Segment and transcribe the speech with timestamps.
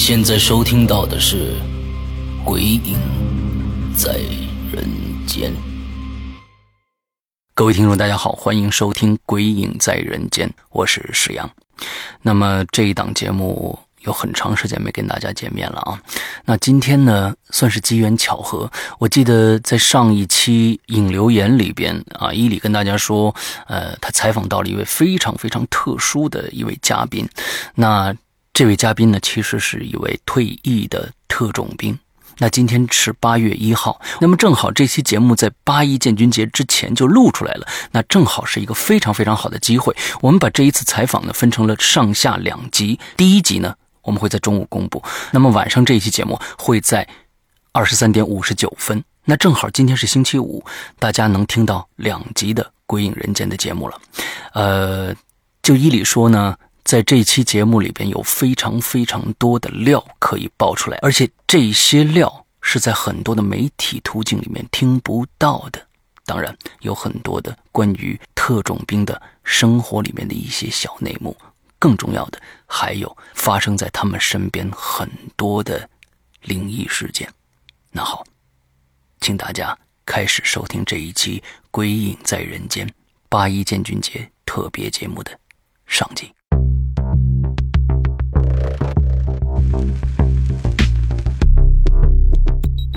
[0.00, 1.52] 现在收听到的是
[2.44, 2.96] 《鬼影
[3.94, 4.14] 在
[4.72, 4.82] 人
[5.26, 5.52] 间》。
[7.52, 11.48] 各位听众，大家好，欢迎收听《鬼影在人间》，我是石阳。
[12.22, 16.00] 那么这一档节目有很长时间没跟大家见面了啊。
[16.46, 18.72] 那今天呢，算是机缘巧合。
[18.98, 23.32] 我记得在上一期影留言里边啊，伊里跟大家说，
[23.66, 27.28] 呃，他采访到了一位非常非常特殊的一位嘉宾。
[27.74, 28.16] 那
[28.60, 31.98] 这位嘉宾呢，其实是一位退役的特种兵。
[32.36, 39.96] 那今天是八月一号，那么正好这期节目在八一建军节之前就录出来了，那正好是一个非常非常好的机会。
[40.20, 47.08] 我们把这一次采访呢分成了上下两集，第一集呢我们会在中午公布，那么晚上这一期节目会在
[47.72, 49.02] 二十三点五十九分。
[49.24, 50.62] 那正好今天是星期五，
[50.98, 53.98] 大家能听到两集的《鬼影人间》的节目了。
[54.52, 55.14] 呃，
[55.62, 56.54] 就依理说呢。
[56.84, 65.86] 在这期节目里边有非常非常多的料可以爆出来，而且这些料是在很多的媒体途径里面听不到的。
[66.24, 71.36] 当然，有很多的关于特种兵的生活里面的一些小内幕。
[71.78, 75.88] 更重要的，还有发生在他们身边很多的
[76.42, 77.26] 灵异事件。
[77.90, 78.22] 那好，
[79.20, 81.40] 请大家开始收听这一期
[81.70, 82.86] 《鬼影在人间》
[83.30, 85.32] 八一建军节特别节目的
[85.86, 86.30] 上集。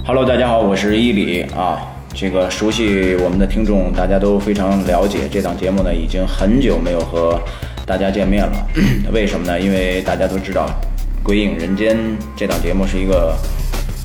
[0.05, 1.79] Hello，大家好，我是伊里啊。
[2.13, 5.29] 这个熟悉我们的听众，大家都非常了解。
[5.31, 7.39] 这档节目呢，已经很久没有和
[7.85, 8.67] 大家见面了。
[9.13, 9.57] 为什么呢？
[9.57, 10.67] 因为大家都知道，
[11.25, 11.95] 《鬼影人间》
[12.35, 13.33] 这档节目是一个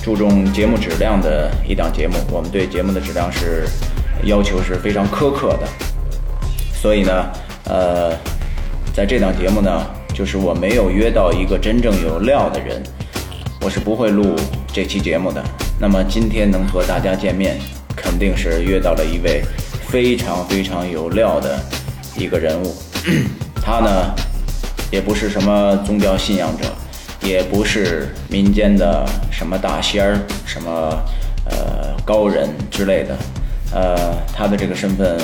[0.00, 2.14] 注重节目质量的一档节目。
[2.30, 3.64] 我们对节目的质量是
[4.22, 5.66] 要求是非常苛刻的。
[6.72, 7.26] 所以呢，
[7.64, 8.12] 呃，
[8.94, 12.80] 在这档节目呢，就是我没有约到一个真正有料的人，
[13.60, 14.36] 我是不会录
[14.72, 15.42] 这期节目的。
[15.80, 17.58] 那么今天能和大家见面，
[17.96, 19.42] 肯定是约到了一位
[19.88, 21.58] 非常非常有料的
[22.16, 22.74] 一个人物。
[23.60, 24.14] 他呢，
[24.90, 26.64] 也不是什么宗教信仰者，
[27.20, 30.70] 也不是民间的什么大仙儿、什么
[31.44, 33.16] 呃高人之类的。
[33.72, 35.18] 呃，他的这个身份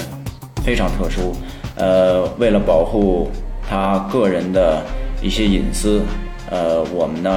[0.65, 1.35] 非常特殊。
[1.77, 3.31] 呃，为了保护
[3.69, 4.83] 他个人的
[5.23, 6.03] 一些隐私，
[6.51, 7.31] 呃，我们呢。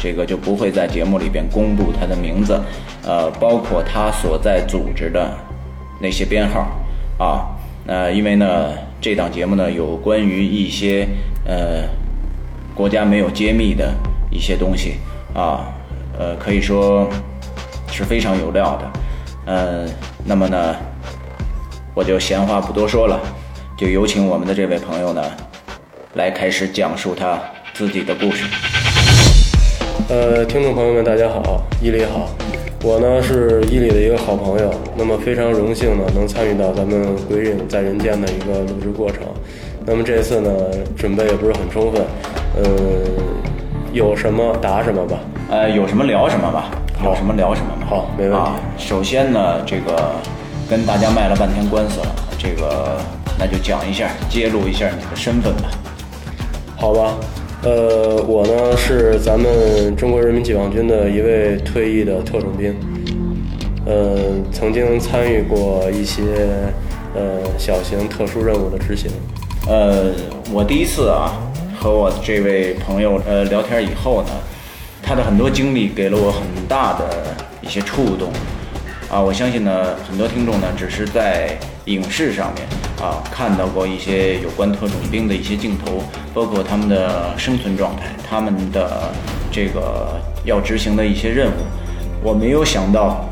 [0.00, 2.60] 这个就不会在节目里边公布他的名字，
[3.02, 5.28] 呃，包括他所在组织的
[6.00, 6.68] 那些编号，
[7.18, 7.44] 啊，
[7.86, 11.08] 呃，因为呢，这档节目呢有关于一些
[11.44, 11.82] 呃
[12.74, 13.92] 国家没有揭秘的
[14.30, 14.94] 一些东西，
[15.34, 15.66] 啊，
[16.16, 17.10] 呃，可以说
[17.90, 18.90] 是非常有料的，
[19.46, 19.84] 呃，
[20.24, 20.76] 那么呢，
[21.92, 23.20] 我就闲话不多说了，
[23.76, 25.22] 就有请我们的这位朋友呢
[26.14, 27.36] 来开始讲述他
[27.74, 28.44] 自己的故事。
[30.08, 32.30] 呃，听众朋友们，大家好，伊犁好，
[32.82, 39.20] 我呢是伊犁的一个好朋友，那么非常荣幸呢能参与到咱们《鬼影在人间》的一个录制过程，
[39.84, 40.50] 那么这次呢
[40.96, 42.02] 准备也不是很充分，
[42.56, 42.64] 呃，
[43.92, 45.18] 有什么答什么吧，
[45.50, 46.70] 呃，有什么聊什么吧，
[47.04, 48.50] 有什么聊什么吧，好，没问题。
[48.78, 50.12] 首先呢，这个
[50.70, 52.06] 跟大家卖了半天官司了，
[52.38, 52.96] 这个
[53.38, 55.68] 那就讲一下，揭露一下你的身份吧，
[56.78, 57.14] 好吧。
[57.60, 62.72] 呃，我呢是咱们中国人民解放军的一位退役的特种兵，
[63.84, 64.16] 呃，
[64.52, 66.22] 曾经参与过一些
[67.16, 69.10] 呃小型特殊任务的执行。
[69.68, 70.12] 呃，
[70.52, 71.32] 我第一次啊
[71.76, 74.30] 和我这位朋友呃聊天以后呢，
[75.02, 77.06] 他的很多经历给了我很大的
[77.60, 78.30] 一些触动。
[79.10, 81.58] 啊，我相信呢，很多听众呢只是在
[81.88, 82.64] 影视上面
[83.00, 86.02] 啊看到过一些有关特种兵的一些镜头，
[86.34, 89.10] 包括他们的生存状态，他们的
[89.50, 91.60] 这个要执行的一些任务。
[92.22, 93.24] 我没有想到，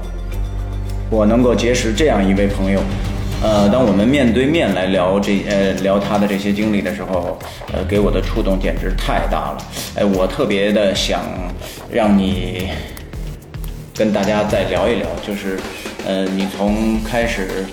[1.10, 2.80] 我能够结识这样一位朋友，
[3.42, 7.38] 呃，当我们面对面来聊这呃聊他的这些经历的时候，
[7.72, 9.58] 呃，给我的触动简直太大了。
[9.96, 11.20] 哎，我特别的想
[11.90, 12.68] 让你
[13.94, 15.58] 跟大家再聊一聊，就是
[16.06, 17.66] 呃，你从开始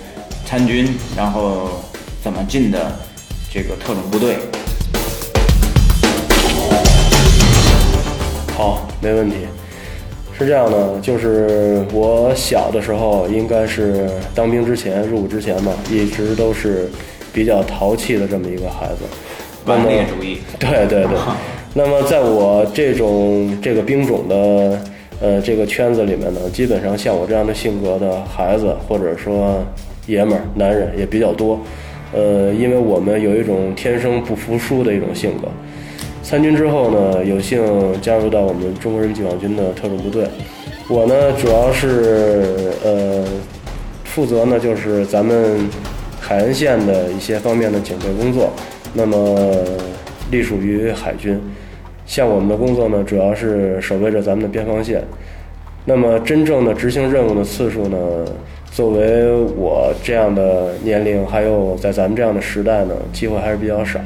[0.45, 1.69] 参军，然后
[2.21, 2.91] 怎么进的
[3.51, 4.37] 这个特种部队。
[8.55, 9.35] 好，没问题。
[10.37, 16.89] 是这样的，就是我小的时候，应该是当兵之前、入伍之前嘛，一直都是
[17.31, 19.03] 比较淘气的这么一个孩子。
[19.65, 20.39] 顽劣主义。
[20.59, 21.17] 对对对。
[21.75, 24.81] 那么在我这种这个兵种的
[25.21, 29.63] 呃这个圈子里面呢，基本上像我这样的性格的孩子，或者说
[30.07, 31.59] 爷们儿、男人也比较多。
[32.13, 35.47] 呃，因为我们有一种天生不服输的一种性格。
[36.21, 37.61] 参军之后呢，有幸
[38.01, 40.25] 加入到我们中国人民解放军的特种部队。
[40.87, 43.25] 我呢，主要是呃
[44.03, 45.67] 负责呢，就是咱们
[46.19, 48.51] 海岸线的一些方面的警备工作。
[48.93, 49.51] 那么
[50.29, 51.39] 隶属于海军，
[52.05, 55.03] 像我们的工作呢，主要是守卫着咱们的边防线。
[55.85, 57.97] 那么真正的执行任务的次数呢，
[58.73, 64.01] 作为我这样的年龄，还有在咱们这样的时代呢，机会还是比较少。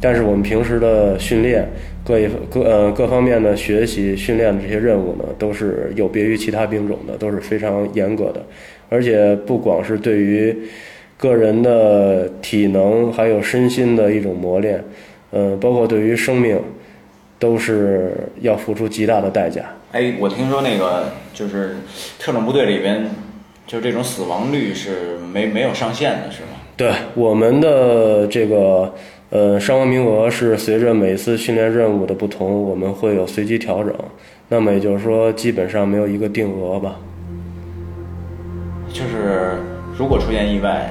[0.00, 1.68] 但是我们平时的训练，
[2.02, 8.42] 各一各呃各方面的学习训练的这些任务呢，都是有别于其他兵种的，都是非常严格的，
[8.88, 10.56] 而且不光是对于
[11.18, 14.82] 个人的体能还有身心的一种磨练，
[15.32, 16.58] 嗯，包括对于生命，
[17.38, 19.66] 都是要付出极大的代价。
[19.92, 21.76] 哎，我听说那个就是
[22.18, 23.04] 特种部队里边，
[23.68, 26.58] 就这种死亡率是没没有上限的，是吗？
[26.76, 28.92] 对，我们的这个。
[29.30, 33.94] 呃，伤亡名额是随着每次训练任务的不同，我们会有随机调整。
[34.48, 36.98] 那么也就是说，基本上没有一个定额吧。
[38.90, 39.58] 就是
[39.98, 40.90] 如果出现意外，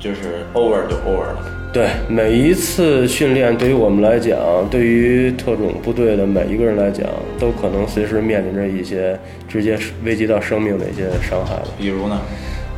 [0.00, 1.55] 就是 over 就 over 了。
[1.76, 4.38] 对，每一次训练对于我们来讲，
[4.70, 7.06] 对于特种部队的每一个人来讲，
[7.38, 9.14] 都可能随时面临着一些
[9.46, 11.68] 直接危及到生命的一些伤害了。
[11.76, 12.18] 比如呢？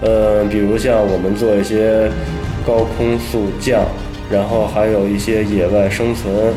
[0.01, 2.11] 呃，比如像我们做一些
[2.67, 3.87] 高空速降。
[4.31, 6.53] 然后还有一些野外生存，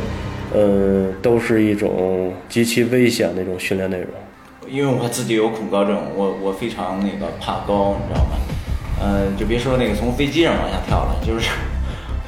[0.54, 4.08] 嗯，都是一种极其危险的一种训练内容。
[4.68, 8.32] 因为我自己有恐高症，我我非常那个怕高，你知道吗？
[9.02, 11.48] 嗯，就别说那个从飞机上往下跳了，就是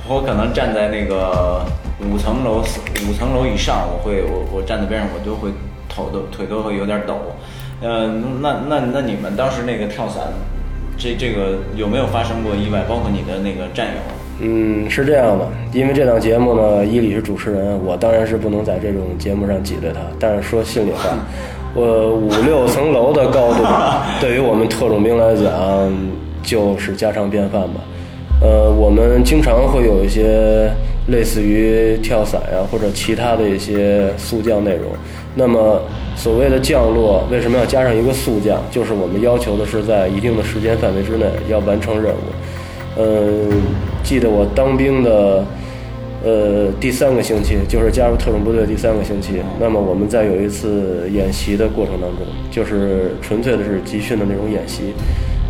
[0.08, 1.66] 我可能站在那个
[2.02, 2.62] 五层楼
[3.08, 5.50] 五层楼以上，我会我我站在边上，我都会
[5.88, 7.16] 头都腿都会有点抖。
[7.82, 10.24] 嗯，那那那你们当时那个跳伞，
[10.98, 12.84] 这这个有没有发生过意外？
[12.88, 13.94] 包括你的那个战友？
[14.42, 20.00] 嗯，是这样的，因为这档节目呢，伊里是主持人，我当然是不能在这种节目上挤兑他。
[20.20, 21.18] 但是说心里话，
[21.74, 23.64] 我五六层楼的高度，
[24.20, 25.52] 对于我们特种兵来讲
[26.42, 27.80] 就是家常便饭吧。
[28.44, 30.70] 呃，我们经常会有一些
[31.08, 34.92] 类似于跳伞呀，或者其他的一些速降内容。
[35.34, 35.82] 那么
[36.18, 38.62] 所谓的降落，为什么要加上一个速降？
[38.70, 42.98] 就是我们要求的是在一定的时间范围之内要完成任务。
[42.98, 43.50] 嗯，
[44.04, 45.46] 记得我当兵的，
[46.26, 49.42] 呃，第三个星期，就是加入特种部队第三个星期。
[49.58, 52.20] 那么我们在有一次演习的过程当中，
[52.52, 54.94] 就是纯粹的是集训的那种演习。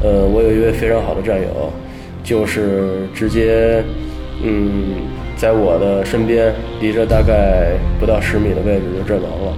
[0.03, 1.47] 呃，我有一位非常好的战友，
[2.23, 3.83] 就是直接，
[4.41, 4.95] 嗯，
[5.35, 9.53] 在我的身边，离着大概不到十米的位置就阵亡了。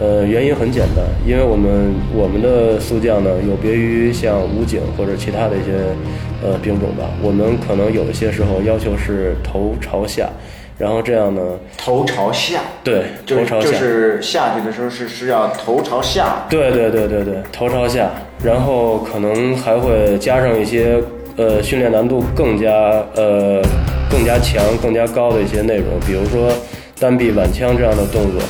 [0.00, 5.70] 呃，原因很简单，因为我们我们的速降呢，有别于像武警或者其他的一些
[6.42, 10.28] 呃兵种吧，我们可能有一些时候要求是头朝下，
[10.76, 11.40] 然后这样呢，
[11.78, 18.10] 头朝下，对，头朝下，就是下去的时候是是要头朝下，对对对对对，头朝下，
[18.42, 21.00] 然后可能还会加上一些
[21.36, 22.70] 呃训练难度更加
[23.16, 23.62] 呃
[24.10, 26.52] 更加强、更加高的一些内容，比如说
[26.98, 28.40] 单臂挽枪这样的动作。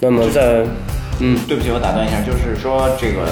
[0.00, 0.64] 那么在，
[1.20, 3.26] 嗯，对不起，我打断一下，就是说这个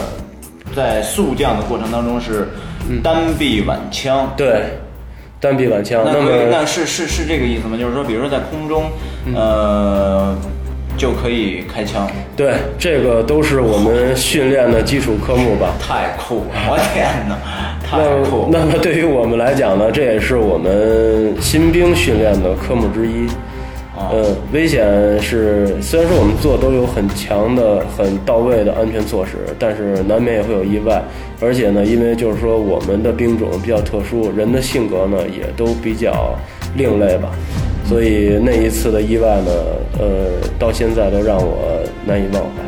[0.77, 2.49] 在速降的过程当中是
[3.03, 4.65] 单臂挽枪，对，
[5.41, 6.03] 单臂挽枪。
[6.05, 7.79] 那么那是是是这个意思吗？
[7.79, 8.85] 就是说，比如说在空中，
[9.35, 10.37] 呃，
[10.99, 12.07] 就可以开枪。
[12.37, 15.73] 对，这个都是我们训练的基础科目吧。
[15.81, 16.69] 太酷了！
[16.69, 17.35] 我天哪，
[17.89, 18.49] 太酷。
[18.51, 23.27] 那么对于我们来讲呢，这也是我们新兵训练的科目之一。
[23.97, 24.87] 呃，危险
[25.21, 31.03] 是虽然说我们做都有很强的、很到位的安全措施，但是难免也会有意外。
[31.41, 36.39] 而且呢，因为就是说我们的兵种比较特殊，人的性格呢也都比较
[36.77, 37.31] 另类吧，
[37.87, 39.51] 所以那一次的意外呢，
[39.99, 42.63] 呃，到现在都让我难以忘怀。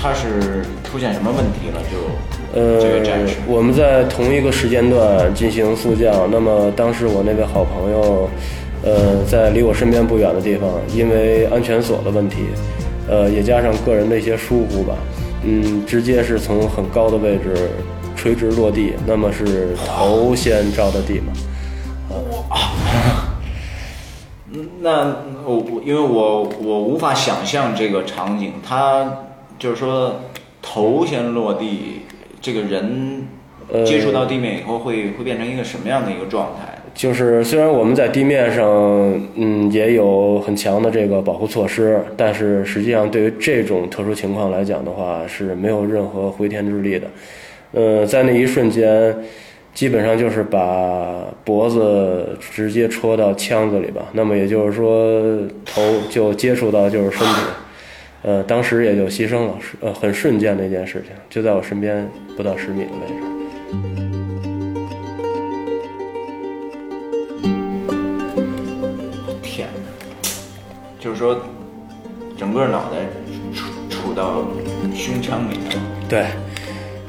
[0.00, 1.82] 他是出现什么问题了？
[1.92, 1.98] 就
[2.56, 2.80] 呃，
[3.46, 6.26] 我们在同一个时间段进行速降。
[6.30, 8.30] 那么当时我那位好朋友，
[8.82, 12.36] 呃，在离我身边不远的地方，因为安全锁的问题，
[13.10, 14.94] 呃，也加上个人的一些疏忽吧，
[15.44, 17.68] 嗯，直接是从很高的位置
[18.16, 21.34] 垂直落地，那么是头先着的地嘛。
[24.80, 29.18] 那我我因为我我无法想象这个场景，他
[29.58, 30.14] 就是说
[30.62, 32.00] 头先落地，
[32.40, 33.26] 这个人
[33.72, 36.72] 呃接触到地面以后会会变成一个什么样的一个状态？
[36.94, 38.64] 就是虽然我们在地面上，
[39.34, 47.06] 嗯，也有很强的这个保护措施，但是实际上对于这种特殊情况来讲的话，是没有任何回天之力的。
[47.72, 49.14] 呃，在那一瞬间，
[49.74, 54.06] 基本上就是把脖子直接戳到腔子里吧。
[54.12, 55.22] 那么也就是说，
[55.66, 57.34] 头就接触到就是身体，
[58.22, 63.22] 呃，当时也就牺牲了，是呃，很瞬间的一件事情，就在我身边不到十米的位置。
[69.42, 70.28] 天哪！
[70.98, 71.40] 就是说，
[72.36, 72.98] 整个脑袋
[73.54, 74.44] 杵杵到
[74.92, 75.78] 胸腔里头。
[76.08, 76.26] 对，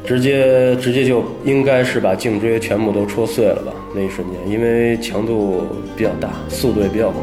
[0.05, 3.73] 直接直接就应该是把颈椎全部都戳碎了吧？
[3.95, 5.63] 那一瞬间，因为强度
[5.95, 7.21] 比较大，速度也比较快。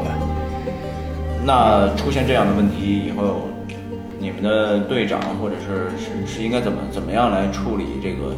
[1.45, 3.47] 那出现这样的问题以后，
[4.19, 8.33] 你们的队长或者是是是应该怎么怎么样来处理这个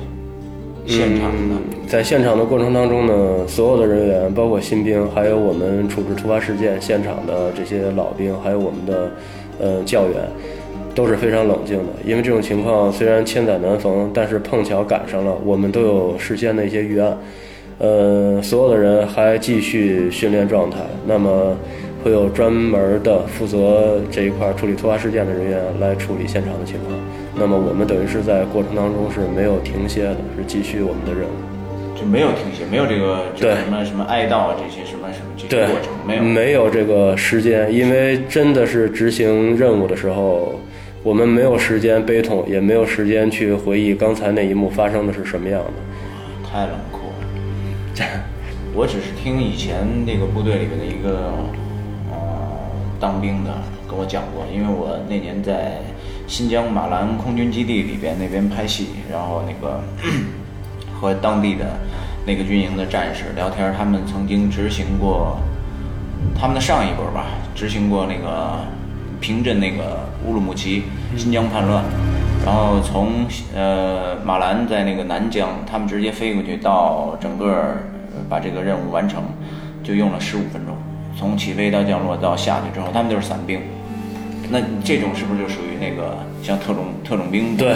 [0.86, 1.60] 现场呢？
[1.88, 9.12] 在现场的过程当中呢，所有的人员，包括新兵，还有我们处置突发事件现场的这些老兵，还有我们的
[9.60, 10.16] 呃教员，
[10.96, 11.94] 都是非常冷静的。
[12.06, 17.18] 因为这种情况虽然千载难逢，但是碰巧赶上了，我们都有事先的一些预案。
[17.80, 21.56] 呃，所有的人还继续训练状态，那么
[22.08, 26.98] 会有专门的负责这一块处理突发事件的人员来处理现场的情况。
[27.36, 32.00] 那么我们等于是在过程当中是没有停歇的，是继续我们的任务。
[32.00, 36.24] 就没有停歇，没有这个这个对什么什么哀悼啊这些什么什么这对些过程，没有。
[36.24, 40.58] 没有这个时间，因为真的是执行任务的时候，
[41.04, 46.50] 我们没有时间悲痛，也没有时间去回忆刚才那一幕发生的是什么样的。
[46.50, 48.08] 太冷酷了。
[48.74, 51.34] 我只是听以前那个部队里面的一个呃
[53.00, 53.52] 当兵的
[53.88, 55.80] 跟我讲过，因为我那年在
[56.28, 59.82] 新疆马兰空军基地里边那边拍戏，然后那个
[61.00, 61.66] 和当地的
[62.26, 65.38] 那个军营的战士聊天，他们曾经执行过
[66.40, 67.26] 他们的上一波吧，
[67.56, 68.60] 执行过那个
[69.20, 70.84] 平镇那个乌鲁木齐
[71.16, 71.84] 新疆叛乱，
[72.46, 73.26] 然后从
[73.56, 77.76] 呃马兰在那个南疆，他们直接飞过去到整个
[78.30, 79.24] 把这个任务完成，
[79.84, 80.77] 就用了十五分钟，
[81.18, 83.60] 从起飞到降落到下去之后，他们就是伞兵。
[84.50, 87.58] 那这种是不是就属于那个像特种特种兵？
[87.58, 87.76] 对，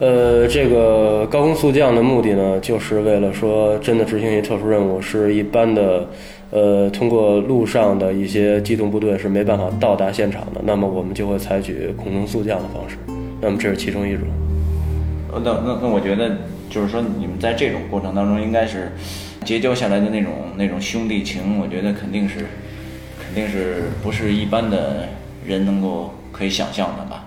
[0.00, 6.06] 呃，这个高空速降的目的呢，就是为了说真的执行一特殊任务，是一般的，
[6.50, 12.96] 呃，通过路上的一些机动部队是没办法到达现场的，那么我们就会采取空中速降的方式，
[13.40, 14.22] 那么这是其中一种。
[15.32, 16.36] 呃那那那我觉得
[16.68, 18.92] 就是说，你们在这种过程当中，应该是
[19.44, 22.46] 结交下来的那种那种兄弟情，我觉得肯定是
[23.24, 25.08] 肯定是不是一般的
[25.46, 27.26] 人能够可以想象的吧？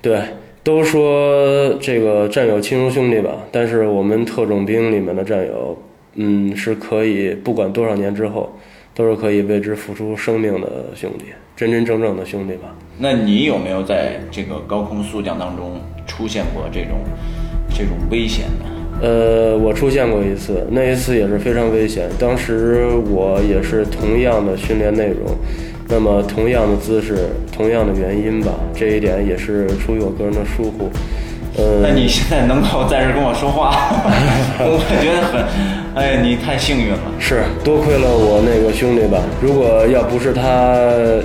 [0.00, 0.20] 对，
[0.62, 5.78] 都说这个战友亲如兄弟吧，但是我们特种兵里面的战友，
[6.14, 8.58] 嗯，是可以不管多少年之后，
[8.94, 12.74] 都是可以为之付出生命的兄弟，真真正正的兄弟吧。
[12.98, 16.98] 那你有没有在这个高空速降当中出现过这种
[17.70, 18.70] 这种危险呢？
[19.02, 22.08] 呃，我出现过一次，那一次也是非常危险。
[22.18, 25.36] 当时我也是同样的训练内容，
[25.88, 27.16] 那么同样的姿势，
[27.52, 30.88] 同样的原因吧，这一点也是出于我个人的疏忽。
[31.56, 33.70] 呃，那你现在能够在这跟我说话，
[34.58, 35.44] 我觉得很，
[35.94, 36.98] 哎，你太幸运了。
[37.20, 40.74] 是多亏了我那个兄弟吧，如果要不是他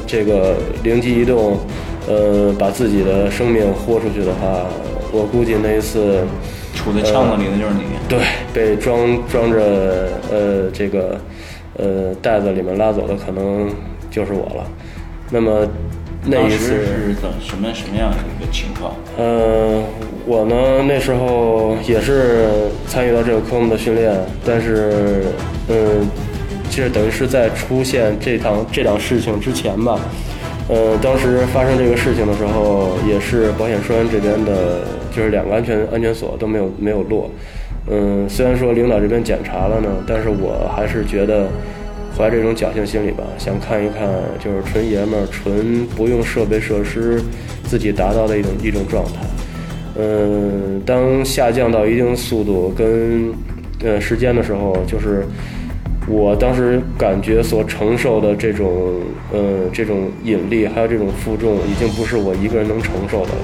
[0.06, 1.58] 这个灵机一动，
[2.08, 4.68] 呃，把自己的生命豁出去的话，
[5.12, 6.20] 我估计那一次，
[6.90, 7.84] 杵在枪子里的就是你。
[8.08, 8.20] 对，
[8.54, 11.20] 被装装着呃这个
[11.78, 13.70] 呃袋子里面拉走的可能
[14.10, 14.66] 就是我了。
[15.30, 15.68] 那么
[16.26, 18.94] 那一次，是怎什么什么样的一个情况？
[19.18, 19.82] 呃，
[20.26, 22.48] 我呢那时候也是
[22.88, 24.14] 参与到这个科目的训练，
[24.46, 25.24] 但是，
[25.70, 26.10] 嗯，
[26.70, 30.00] 其实等于是在出现这档这档事情之前吧，
[30.68, 34.82] 呃，当时发生这个事情的时候，也是保险栓这边的，
[35.12, 37.30] 就是两个安全安全锁都没有没有落，
[37.88, 41.48] 嗯，虽然说领导这边检查了呢，但是我还是觉得。
[42.18, 44.10] 怀着这种侥幸心理吧，想看一看，
[44.44, 47.22] 就是纯爷们儿、纯不用设备设施，
[47.64, 49.22] 自己达到的一种一种状态。
[49.98, 53.32] 嗯，当下降到一定速度跟
[53.86, 55.24] 呃时间的时候，就是
[56.10, 58.96] 我当时感觉所承受的这种
[59.32, 59.40] 呃
[59.72, 63.40] 这种引力，还有这种负重，已经不是我一个人能承受的了。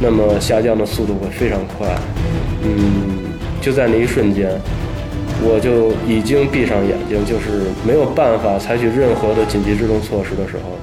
[0.00, 1.88] 那么下降的速度会非常快，
[2.62, 4.48] 嗯，就在那一瞬间，
[5.42, 10.78] 我就已经闭上眼睛，就是没有办法采取任何的紧急制动措施的时候，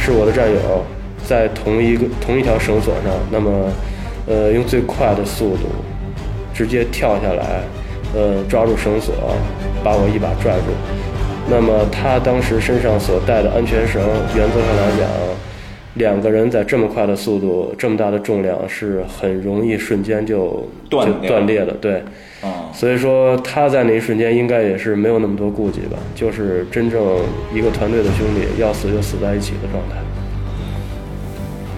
[0.00, 0.84] 是我的战友
[1.24, 3.50] 在同一个同一条绳索上，那么
[4.26, 5.70] 呃用最快的速度
[6.52, 7.62] 直接跳下来，
[8.12, 9.14] 呃抓住绳索，
[9.84, 10.74] 把我一把拽住。
[11.48, 14.02] 那么他当时身上所带的安全绳，
[14.34, 15.31] 原则上来讲。
[15.94, 21.72] 两个人在这么快的速度、这么大的重量，是很容易瞬间就断就断裂的。
[21.74, 22.02] 对，
[22.40, 27.02] 啊，所以说他在那一瞬间应该也是没有那么多顾忌吧，就是真正
[27.54, 29.96] 一个团队的兄弟，要死就死在一起的状态。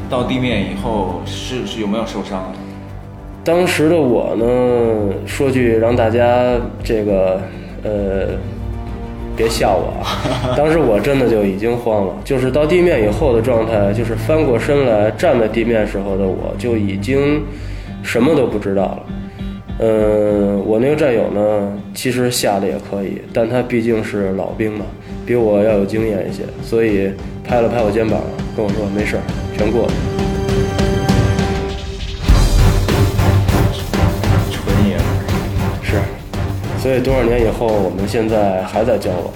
[0.08, 2.52] 到地面以后是是有没有受伤？
[3.42, 7.40] 当时的我呢，说句让大家这个
[7.82, 8.28] 呃
[9.36, 17.42] 别笑我啊，当时我真的就已经慌了，就是到地面以后的状态，就是翻过身来站在地面时候的我就已经
[18.02, 19.02] 什么都不知道了。
[19.80, 24.86] 嗯，我那个战友呢，其实下的也可以，但他毕竟是老兵嘛，
[25.26, 27.10] 比我要有经验一些，所以
[27.42, 28.20] 拍了拍我肩膀，
[28.56, 29.22] 跟我说没事儿，
[29.58, 30.23] 全过去。
[36.84, 39.32] 所以多少年以后，我们现在还在交往，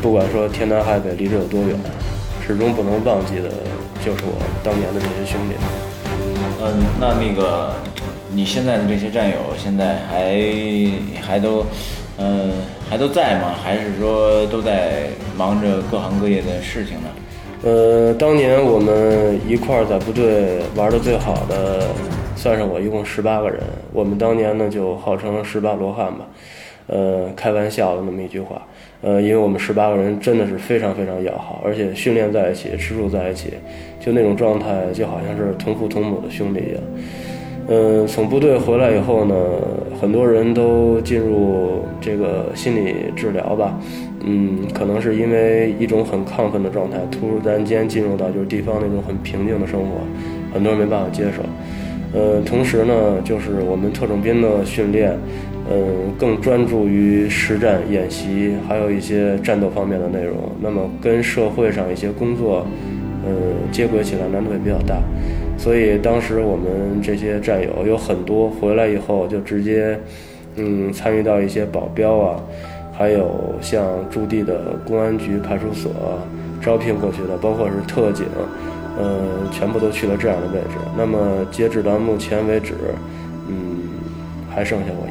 [0.00, 1.76] 不管说天南海北，离这有多远，
[2.46, 3.50] 始终不能忘记的，
[4.02, 4.32] 就是我
[4.64, 5.54] 当年的这些兄弟。
[6.62, 7.74] 嗯，那那个
[8.32, 10.40] 你现在的这些战友现在还
[11.20, 11.66] 还都，
[12.16, 12.50] 嗯，
[12.88, 13.52] 还都在吗？
[13.62, 17.08] 还是说都在忙着各行各业的事情呢？
[17.62, 21.88] 呃，当年我们一块儿在部队玩的最好的，
[22.36, 23.60] 算上我一共十八个人。
[23.92, 26.24] 我们当年呢就号称十八罗汉吧，
[26.86, 28.62] 呃，开玩笑的那么一句话。
[29.02, 33.50] 呃，因为我们十八个人真的是非常非常要好，而且训练在一起，吃住在一起，
[34.00, 36.82] 就那种状态就好像是同父同母的兄弟一样。
[37.68, 39.34] 嗯，从部队回来以后呢，
[40.00, 43.78] 很多人都进入这个心理治疗吧。
[44.24, 50.00] 嗯，可能是因为一种很亢奋的状态，突然间进入到就是地方那种很平静的生活，
[50.54, 51.42] 很多人没办法接受。
[52.18, 55.12] 呃，同时呢，就是我们特种兵的训练，
[55.68, 60.36] 嗯，更专注于实战演习，还有一些战斗方面的内容。
[60.60, 62.64] 那么跟社会上一些工作，
[63.24, 63.32] 呃，
[63.72, 64.96] 接轨起来难度也比较大。
[65.58, 69.98] 所以当时我们这些战友有很多回来以后就直接，
[70.54, 72.40] 嗯，参与到一些保镖啊，
[72.92, 75.90] 还有像驻地的公安局、派出所
[76.60, 78.24] 招聘过去的，包括是特警，
[78.98, 79.18] 呃，
[79.50, 80.76] 全部都去了这样的位置。
[80.96, 82.74] 那么截止到目前为止，
[83.48, 83.56] 嗯，
[84.48, 85.08] 还剩下我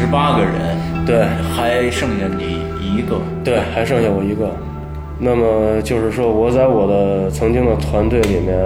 [0.00, 3.20] 十八个人，对还剩下你一个。
[3.44, 4.48] 对，还剩下我一个。
[5.18, 8.56] 那么就是说，我在我的曾经的团队里面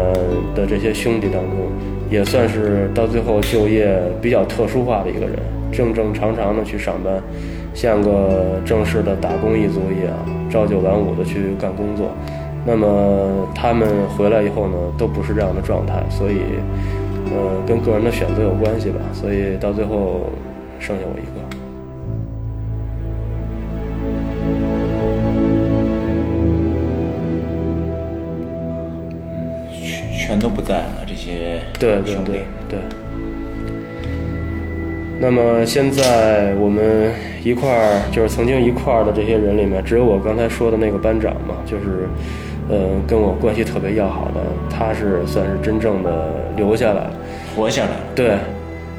[0.55, 1.67] 的这些兄弟当中，
[2.09, 5.37] 也算是到最后就业比较特殊化的一个人，
[5.73, 7.21] 正正常常的去上班，
[7.75, 10.15] 像个正式的打工一族一样，
[10.49, 12.11] 朝九晚五的去干工作。
[12.65, 16.39] 那么他们回来以后呢，都不是这样的状态，所以，
[17.27, 19.01] 呃，跟个人的选择有关系吧。
[19.13, 20.31] 所以到最后，
[20.79, 21.41] 剩下我一个。
[30.17, 32.45] 全都不在了，这些对对对。
[32.69, 32.79] 对。
[35.21, 37.13] 那么现在我们
[37.45, 42.09] 一块儿就是曾经一块儿的这些人里面，只有我刚才说的那个班长嘛，就是，
[42.69, 47.07] 呃，跟我关系特别要好的，他是算是真正的留下来。
[47.55, 47.97] 活下来了。
[48.15, 48.37] 对，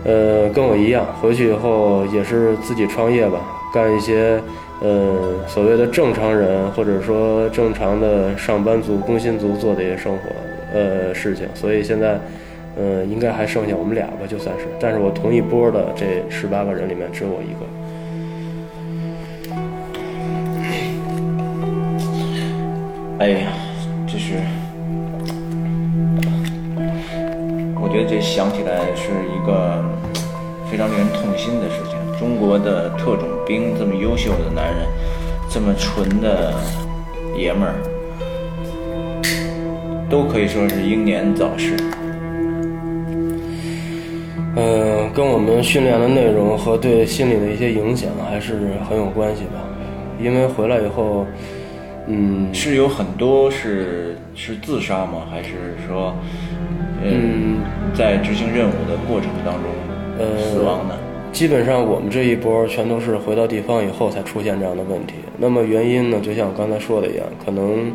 [0.05, 3.39] 呃，跟我一样，回去以后也是自己创业吧，
[3.73, 4.39] 干一些
[4.81, 10.29] 呃所谓的正常人或者说正常的上班族、工薪族做的一些生活
[10.73, 12.19] 呃事情，所以现在
[12.77, 17.65] 呃应该还剩下我们俩吧，就算是，但是我同一波的这十八个人里面只有我一个。
[23.17, 23.47] 哎呀，
[24.05, 24.33] 这是，
[27.95, 29.81] 觉得这想起来是一个
[30.69, 31.95] 非常令人痛心的事情。
[32.19, 34.85] 中国的特种兵这么优秀的男人，
[35.49, 36.53] 这么纯的
[37.37, 37.75] 爷们儿，
[40.09, 41.77] 都可以说是英年早逝。
[44.57, 49.61] 嗯，跟我们训练的内容和对心理的一些影响还是很有关系吧。
[50.21, 51.25] 因为回来以后，
[52.07, 55.21] 嗯，是有很多是是自杀吗？
[55.31, 56.13] 还是说，
[57.11, 57.57] 嗯，
[57.93, 59.63] 在执行任务的过程当中
[60.19, 60.95] 呃死亡的？
[61.31, 65.15] 基本上我们这一波全都是回到地方以后才出现这样的问题。
[65.37, 67.91] 那么原因呢，就像我刚才说的一样，可能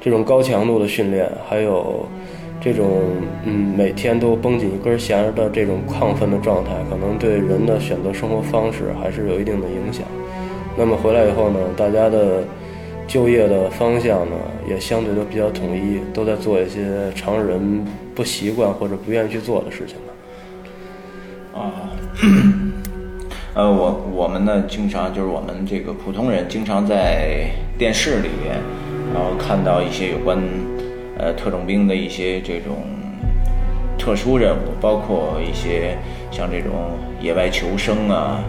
[0.00, 2.06] 这种高强度的训练，还有
[2.58, 3.02] 这种
[3.44, 10.04] 嗯每天都绷紧一根弦儿的这种亢奋的状态，可能对人的选择生活方式还是有一定的影响。
[10.78, 12.42] 那么回来以后呢，大家的
[13.06, 14.36] 就业的方向呢，
[14.66, 16.80] 也相对都比较统一，都在做一些
[17.14, 17.84] 常人
[18.20, 20.12] 不习惯或者不愿意去做的事情呢。
[21.58, 21.88] 啊，
[23.54, 28.58] 呃，我我们呢，经常就是我们这个普通人，经常在电视里边，
[29.14, 30.38] 然后看到一些有关
[31.16, 32.84] 呃特种兵的一些这种
[33.96, 35.96] 特殊任务，包括一些
[36.30, 38.44] 像这种野外求生啊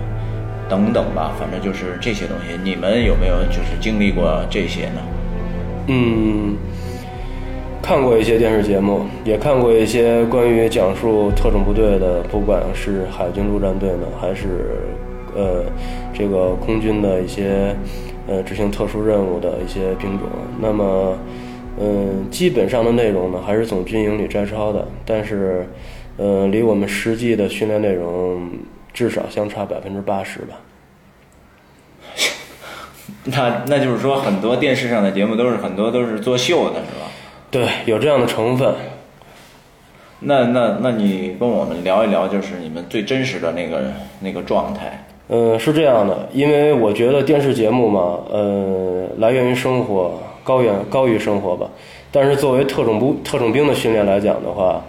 [0.67, 2.59] 等等吧，反正就是这些东西。
[2.61, 5.01] 你们有没有就是经历过这些呢？
[5.87, 6.57] 嗯，
[7.91, 14.77] 看过一些电视节目，也看过一些关于讲述特种部队的，不管是海军陆战队呢，还是
[15.35, 15.65] 呃
[16.13, 17.75] 这个空军的一些
[18.29, 20.29] 呃执行特殊任务的一些兵种。
[20.61, 21.17] 那么，
[21.81, 25.67] 嗯、基本上的内容呢，还是从军营里摘抄的，但是，
[26.15, 28.49] 呃，离我们实际的训练内容
[28.93, 30.55] 至少相差百分之八十吧。
[33.25, 37.10] 那那就是说，很多电视上的节目都是很多都是作秀的，是吧？
[37.51, 38.73] 对，有这样的成分。
[40.21, 43.81] 那那那你跟我们聊一聊，就是你们最真实的那个
[44.21, 45.05] 那个状态。
[45.27, 51.69] 嗯，是这样的，因为我觉得电视节目嘛，呃，来源于生活，高远高于生活吧。
[52.09, 54.81] 但是作为特种部特种兵的训练来讲的话，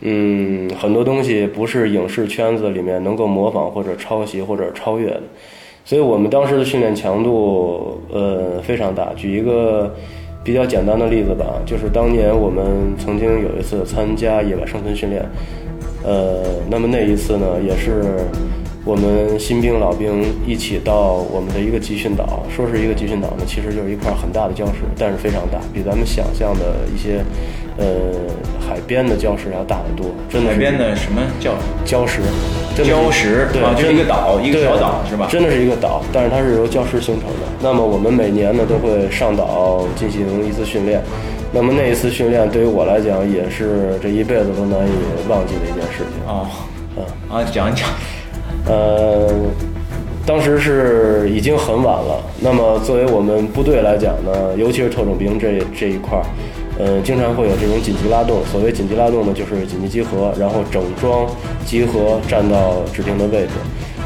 [0.00, 5.22] 嗯，很多东西不是影视圈子里面能够模仿或者抄袭或者超越的。
[5.84, 9.12] 所以我们当时的训练强度，呃，非常大。
[9.14, 9.94] 举一个
[10.42, 12.64] 比较简单的例子吧，就是当年我们
[12.98, 15.22] 曾经有一次参加野外生存训练，
[16.02, 18.02] 呃，那么那一次呢，也是
[18.86, 27.22] 我们新兵老兵一起到我们的一个集训岛，说是一个集训岛呢，其实就是一块很大的礁石，但是非常大，比咱们想象的一些
[27.76, 27.86] 呃
[28.66, 31.52] 海边的礁石要大得多，真的海边的什么叫
[31.84, 32.22] 礁石，
[32.74, 35.28] 真的是礁石对，啊，就是一个岛，一个小岛是吧？
[35.30, 37.46] 真的是一个岛，但是它是由礁石形成的。
[37.62, 41.02] 那么我们每年呢都会上岛进行一次训练，
[41.52, 44.92] 那么那一次训练对于我来讲也是这一辈子都难以
[45.28, 46.26] 忘记的一件事情。
[46.26, 46.46] 哦，
[46.96, 47.86] 嗯啊，讲一讲。
[48.66, 49.28] 呃，
[50.26, 52.22] 当时是已经很晚了。
[52.40, 56.24] 那么作为我们部队来讲呢，尤其是特种兵这这一块儿，
[56.78, 58.38] 呃，经常会有这种紧急拉动。
[58.46, 61.26] 所谓紧急拉动呢，就是紧急集合，然后整装
[61.66, 63.52] 集合站到指定的位置。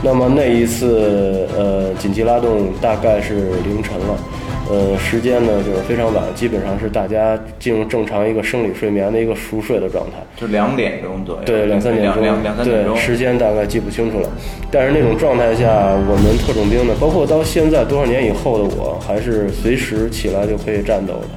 [0.05, 4.19] 那么那一次呃紧急拉动大概是凌晨了。
[4.67, 10.17] 呃，时间呢就是非常晚，基本上是大家进入正常一个生理睡眠的一个熟睡的状态。
[10.37, 14.29] 就两点钟左右，对，两三点钟，两两三点钟对，，时间大概记不清楚了。
[14.71, 21.29] 但是那种状态下，我们特种兵呢，包括到现在多少年以后的我，还是随时起来就可以战斗的，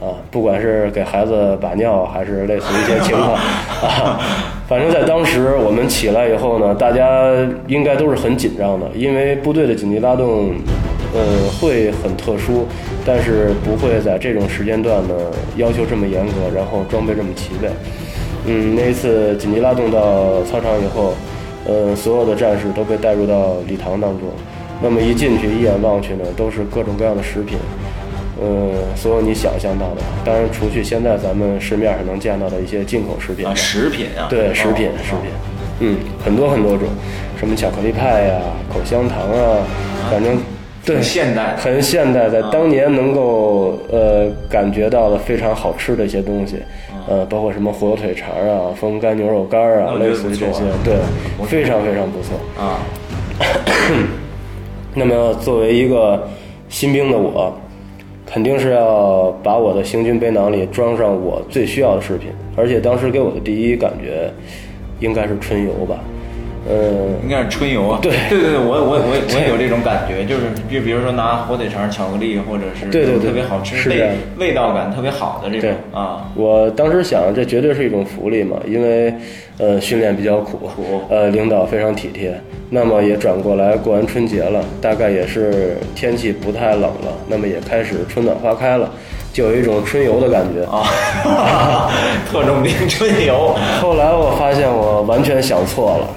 [0.00, 4.18] 啊，不管是给孩子把尿，还是类似一些情况，啊，
[4.66, 7.30] 反正在当时我们起来以后呢，大家
[7.66, 10.54] 应该都是很紧张的，因为部队的紧急拉动。
[11.12, 12.68] 呃，会很特殊，
[13.04, 15.14] 但是不会在这种时间段呢
[15.56, 17.68] 要求这么严格，然后装备这么齐备。
[18.46, 21.14] 嗯，那一次紧急拉动到操场以后，
[21.66, 24.28] 呃，所有的战士都被带入到礼堂当中。
[24.80, 27.58] 那么一进去，一眼望去呢，都是各种各样的食品，
[28.38, 35.30] 呃，所有你想象到的，当然除去现在咱们市面上能见到的一些进口食品啊，食品啊，对，食品哦，食品，
[35.80, 36.88] 嗯，很多很多种，
[37.38, 38.40] 什么巧克力派呀、
[38.72, 39.66] 口香糖啊，
[40.10, 40.38] 反正
[40.84, 46.56] 对，很现代的很现代，在当年能够呃感觉到的非常好吃的一些东西，
[47.06, 50.94] 呃，包括什么火腿肠啊、风干牛肉干啊，类似于这些对
[51.46, 52.38] 非常非常不错。
[52.58, 52.80] 啊，
[54.94, 56.26] 那么作为一个
[56.70, 57.54] 新兵的我，
[58.32, 64.32] 肯定是要把我的行军背囊里装上我最需要的饰品，而且当时给我的第一感觉
[65.00, 65.98] 应该是春游吧，
[66.68, 67.98] 嗯、应该是春游啊。
[68.02, 76.30] 对对对对，我我我我也有这种感觉，就是就比如说拿火腿肠、巧克力，或者是对对对特别好吃、味是这样味道感特别好的这种对啊。
[76.34, 79.12] 我当时想，这绝对是一种福利嘛，因为
[79.58, 88.90] 呃训练比较苦，苦呃领导非常体贴，那么也转过来过完春节了，大概也是天气不太冷了，那么也开始春暖花开了，
[89.32, 90.64] 就有一种春游的感觉。
[90.70, 91.90] 啊，
[92.30, 96.08] 特种兵春游，后来我发现我完全想错了，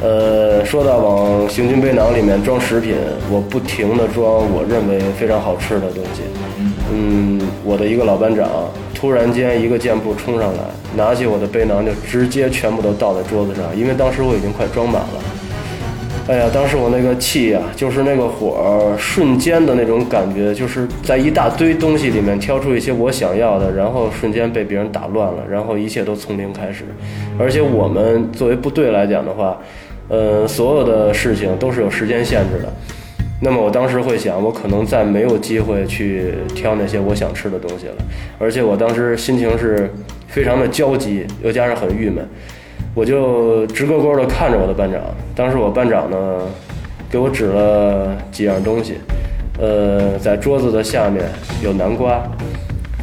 [0.00, 2.94] 呃，说到往行军背囊里面装食品，
[3.30, 6.22] 我不停地装我认为非常好吃的东西。
[6.92, 8.48] 嗯，我的一个老班长
[8.94, 10.60] 突然间一个箭步冲上来，
[10.96, 15.20] 拿起我的背囊就直接全部都倒在桌子上，因为当时我已经快装满了。
[16.28, 26.84] 哎呀，当时我那个气呀，就是那个火儿，瞬间的那种感觉，就是在一大堆东西里面挑出一些我想要的，然后瞬间被别人打乱了，然后一切都从零开始。
[27.38, 29.58] 而且我们作为部队来讲的话，
[30.08, 32.72] 呃，所有的事情都是有时间限制的。
[33.40, 37.94] 那么我当时会想，我可能再没有机会去挑那些我想吃的东西了。
[38.38, 39.88] 而且我当时心情是
[40.26, 42.26] 非常的焦急，又加上很郁闷。
[42.94, 45.00] 我就直勾勾的看着我的班长，
[45.36, 46.40] 当时我班长呢，
[47.08, 48.94] 给我指了几样东西，
[49.60, 51.24] 呃，在桌子的下面
[51.62, 52.20] 有南瓜，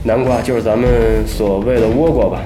[0.03, 0.89] 南瓜就是咱们
[1.25, 2.41] 所谓的倭瓜吧？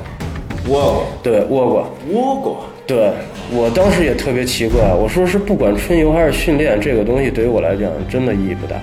[0.68, 2.54] 倭瓜，对，倭瓜，倭瓜，
[2.86, 3.12] 对
[3.52, 8.76] 我当时也特别奇怪，我说是不管春游还是训练，这个东西对于我来讲真的意义不大，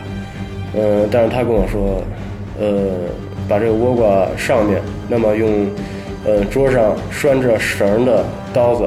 [0.74, 2.02] 嗯，但是他跟我说，
[2.58, 2.90] 呃，
[3.48, 5.68] 把这个倭瓜上面，那么用。
[6.28, 8.82] 呃，桌上拴着绳的刀子，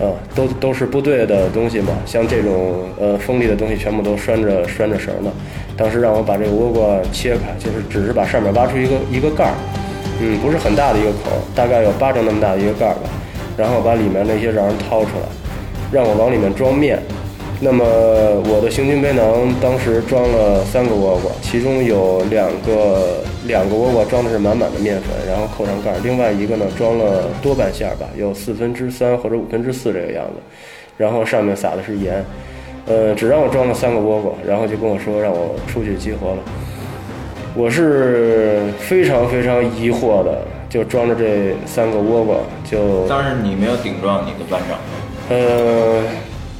[0.00, 1.92] 啊，都都是部队的东西嘛。
[2.04, 5.30] 像这种呃锋利的东西，全部都拴着拴着绳的。
[5.76, 9.54] 当时让我把这个倭瓜切开，就是只是把上面挖出一个一个盖儿，
[10.20, 13.08] 嗯，不是很大的一个口，大概有巴掌那么大的一个盖儿吧。
[13.56, 15.28] 然后把里面那些瓤掏出来，
[15.92, 16.98] 让我往里面装面。
[17.60, 30.42] 那么我的行军背囊当时装了三个窝窝，其中有两个两个窝窝装的是满满的面粉，然后扣上盖儿；另外一个呢装了多半馅儿吧，有四分之三或者五分之四这个样子，
[30.98, 32.22] 然后上面撒的是盐。
[32.86, 36.38] 呃，只让我装了三个窝窝，然后就跟我说让我出去集合了。
[37.56, 40.42] 我是非常非常疑惑的，
[40.74, 42.34] 就装着这三个窝瓜
[42.68, 43.06] 就。
[43.06, 44.84] 当时你没有顶撞你的班长吗？
[45.30, 46.02] 呃。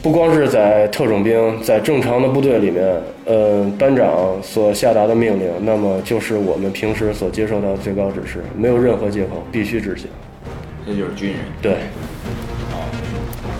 [0.00, 2.84] 不光是在特种兵，在正常的部队里面，
[3.24, 10.06] 呃，班长所下达的命令，那么就是我们平时所接受到的最高指示，没有任何借口，必须执行。
[10.86, 11.38] 这就是军人。
[11.62, 11.76] 对。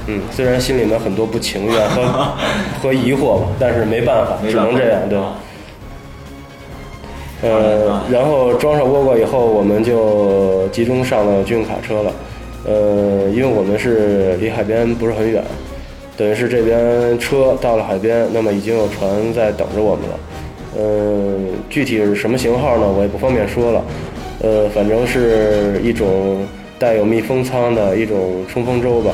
[0.06, 2.02] 嗯，虽然心里面很多不情愿和
[2.82, 5.36] 和疑惑吧，但是没办法，只能这样，对吧？
[7.44, 12.12] 呃，然后装上倭瓜以后，我们就集中上了军用卡车了。
[12.66, 15.44] 呃，因为我们是离海边不是很远。
[16.16, 20.18] 等于是这边车到了海边，那么已经有船在等着我们了。
[20.78, 22.86] 嗯，具体是什么型号呢？
[22.96, 23.84] 我也不方便说了。
[24.40, 26.46] 呃，反正是一种
[26.78, 29.12] 带有密封舱的一种冲锋舟吧。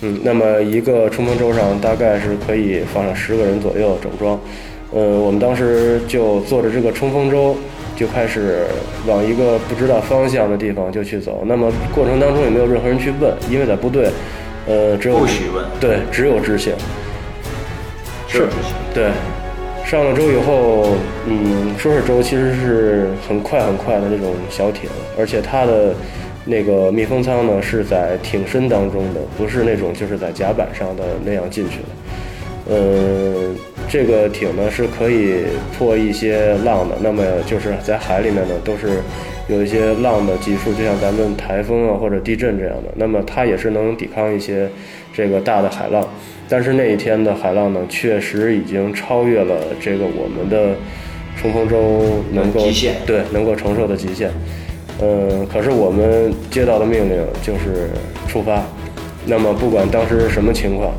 [0.00, 4.38] 嗯，那么一个冲锋舟上大概是可以放上十个人左右整装。
[4.94, 7.56] 嗯，我们当时就坐着这个冲锋舟，
[7.96, 8.66] 就开始
[9.06, 11.42] 往一个不知道方向的地方就去走。
[11.46, 14.10] 那么过程当中也没有任何人去问，因为在部队。
[14.64, 16.72] 呃，只有不许问，对，只有知性，
[18.28, 18.46] 是，
[18.94, 19.10] 对，
[19.84, 20.94] 上了舟以后，
[21.26, 25.92] 嗯，说是舟，其实是很快很快的那种小艇，而且它的
[26.44, 31.88] 那个密封舱呢是在艇身当中的，不是那种就是在甲板上的那样进去的。
[32.68, 33.54] 呃，
[33.88, 35.44] 这个艇呢是可以
[35.76, 39.00] 破一些浪的，那么就是在海里面呢都是。
[39.48, 44.68] 有一些浪的级数，就像咱们台风啊或者地震这样的，那么它也是能抵抗一些
[45.12, 46.08] 这个大的海浪。
[46.48, 50.76] 但是那一天的海浪呢，确实已经超越了这个我们的
[51.36, 52.64] 冲锋舟能够
[53.04, 54.30] 对能够承受的极限。
[55.00, 57.90] 嗯，可是我们接到的命令就是
[58.28, 58.62] 出发。
[59.26, 60.92] 那么不管当时是什么情况，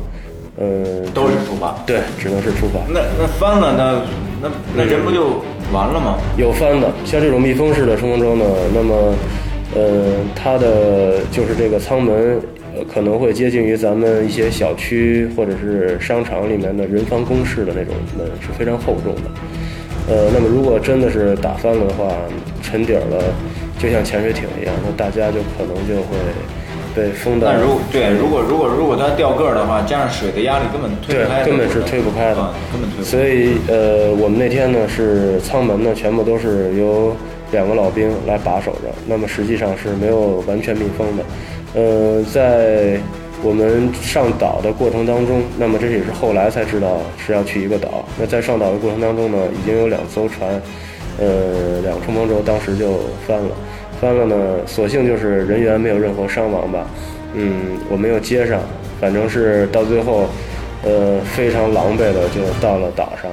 [0.56, 1.74] 嗯，都是出发。
[1.86, 2.80] 对，只能是出发。
[2.88, 5.42] 那那翻了，那那那人不就？
[5.72, 6.18] 完了吗？
[6.36, 9.14] 有翻的，像这种密封式的冲锋舟呢，那么，
[9.74, 12.38] 呃，它的就是这个舱门，
[12.92, 19.30] 可能会接近于咱们一些小区或者是商场里面的人防工事的那种门，是非常厚重的。
[20.06, 22.12] 呃，那么如果真的是打翻了的话，
[22.62, 23.24] 沉底儿了，
[23.78, 26.16] 就像潜水艇一样，那大家就可能就会。
[26.94, 27.52] 被封的。
[27.52, 31.44] 那如对，如果如果如果它掉个儿的话，加上水的压力，根本推不开。
[31.44, 32.36] 根本是推不开的，
[32.72, 33.04] 根本推不开。
[33.04, 37.14] 所以呃，我们那天呢是舱门呢全部都是由
[37.50, 41.24] 两个老兵来把守着，那么实际上是没有完全密封的。
[41.74, 42.98] 呃，在
[43.42, 48.04] 我们上岛的过程当中，那么这也是后来才知道是要去一个岛。
[48.18, 50.48] 那在上岛的过程当中呢，已经有两艘船，
[51.18, 53.50] 呃，两个冲锋舟当时就翻了。
[54.00, 56.86] 翻了呢，所幸就是人员没有任何伤亡吧，
[57.34, 58.60] 嗯，我没有接上，
[59.00, 60.26] 反正是到最后，
[60.82, 63.30] 呃，非常狼狈的就到了岛上。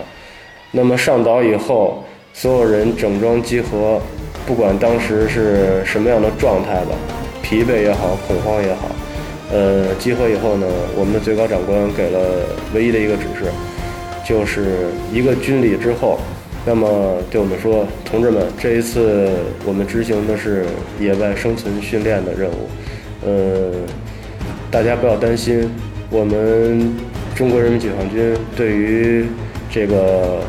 [0.72, 4.00] 那么上岛以后，所有人整装集合，
[4.46, 6.96] 不管当时是什么样的状态吧，
[7.42, 8.90] 疲惫也好，恐慌也好，
[9.52, 12.20] 呃，集合以后呢，我们的最高长官给了
[12.74, 13.52] 唯一的一个指示，
[14.26, 16.18] 就是一个军礼之后，
[16.66, 19.30] 那么对我们说，同志们，这一次
[19.66, 20.66] 我们执行的是
[21.00, 22.70] 野外生存训练的任务，
[23.26, 23.72] 呃，
[24.70, 25.68] 大家不要担心，
[26.12, 26.96] 我们
[27.36, 29.26] 中国人民解放军对于
[29.72, 30.42] 这个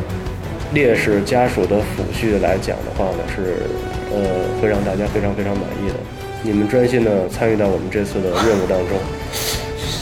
[0.75, 3.65] 烈士家属的抚恤来讲的话呢，是
[4.13, 4.21] 呃
[4.61, 5.95] 会让大家非常非常满意的。
[6.43, 8.99] 你们专心的参与到我们这次的任务当中。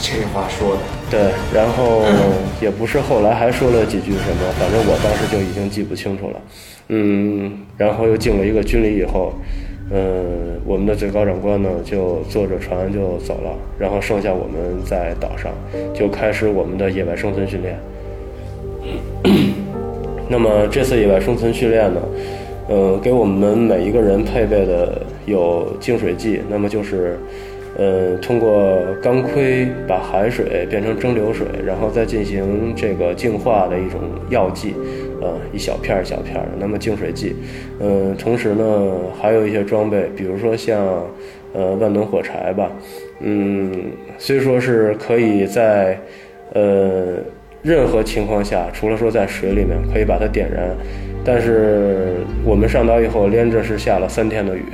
[0.01, 1.19] 这话说的，对，
[1.53, 2.03] 然后
[2.61, 6.41] 也不是后来还说了几句什么，反正我当时就已经记不清楚了。
[6.87, 9.33] 嗯，然后又敬了一个军礼以后，
[9.91, 15.51] 嗯，我们的最高长官呢就坐着船就走了，然后剩下我们在岛上
[15.93, 17.77] 就开始我们的野外生存训练。
[20.29, 22.01] 那么这次野外生存训练呢，
[22.69, 27.19] 呃，给我们每一个人配备的有净水剂，那么就是。
[27.77, 34.75] 呃，通过钢盔把海水变成蒸馏水，然后再进行这个净化的一种药剂，
[35.21, 36.51] 呃，一小片儿一小片儿的。
[36.59, 37.35] 那么净水剂，
[37.79, 40.85] 嗯，同时呢，还有一些装备，比如说像
[41.53, 42.69] 呃万能火柴吧，
[43.21, 43.71] 嗯，
[44.17, 45.97] 虽说是可以在
[46.53, 47.15] 呃
[47.61, 50.75] 任何情况下，除了说在水里面可以把它点燃，
[51.23, 54.65] 但是我们上岛以后连着是下了三天的雨。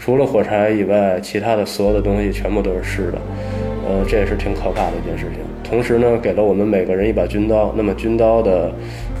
[0.00, 3.18] 除了火柴以外，其他的所有的东西全部都是湿的，
[3.86, 5.44] 呃，这也是挺可怕的一件事情。
[5.62, 7.72] 同时呢，给了我们每个人一把军刀。
[7.76, 8.72] 那么军刀的，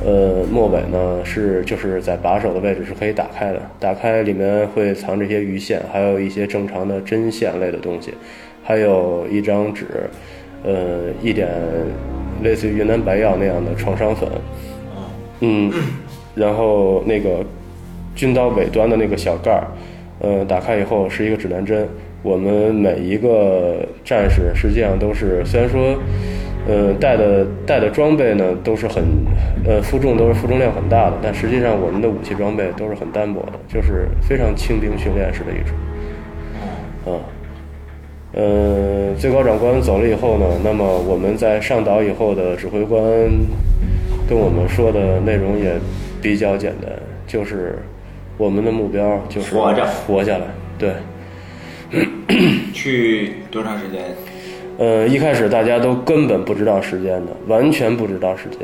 [0.02, 8.14] 呃，末尾呢是就是在把手的位置是可以打开的，打开里面会藏这些鱼线，还有一些正常的针线类的东西，
[8.64, 9.84] 还有一张纸，
[10.64, 11.46] 呃，一点
[12.42, 14.26] 类似于云南白药那样的创伤粉，
[15.40, 15.70] 嗯，
[16.34, 17.44] 然后那个
[18.16, 19.68] 军刀尾端的那个小盖儿。
[20.20, 21.88] 呃，打开以后是一个指南针。
[22.22, 25.98] 我们每一个战士实际上都是，虽然说，
[26.68, 29.02] 呃，带的带的装备呢都是很，
[29.64, 35.74] 呃，负重都是负重量很大的，但实际上我们的武器装备都是很单薄的，就是非常轻兵训练式的一种。
[37.06, 37.24] 啊，
[38.34, 43.00] 呃，最高长官走了以后呢，那么我们在上岛以后的指挥官
[44.28, 45.72] 跟我们说的内容也
[46.20, 46.92] 比较简单，
[47.26, 47.78] 就是。
[48.40, 50.46] 我们的目标就是活着活下来，
[50.78, 50.94] 对。
[52.72, 54.00] 去多长时间？
[54.78, 58.60] 呃，一开始大家都根本不知道时间的，完全不知道时间。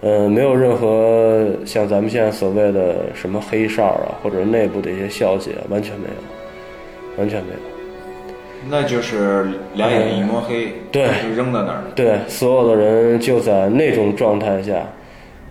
[0.00, 8.68] 呃，没有任何像咱们现在所谓的什么黑哨啊，或者内部的一些消息，完全没有，完全没有。
[8.68, 11.84] 那就是两眼一抹黑，对，就扔在那儿。
[11.94, 14.84] 对，所有的人就在那种状态下，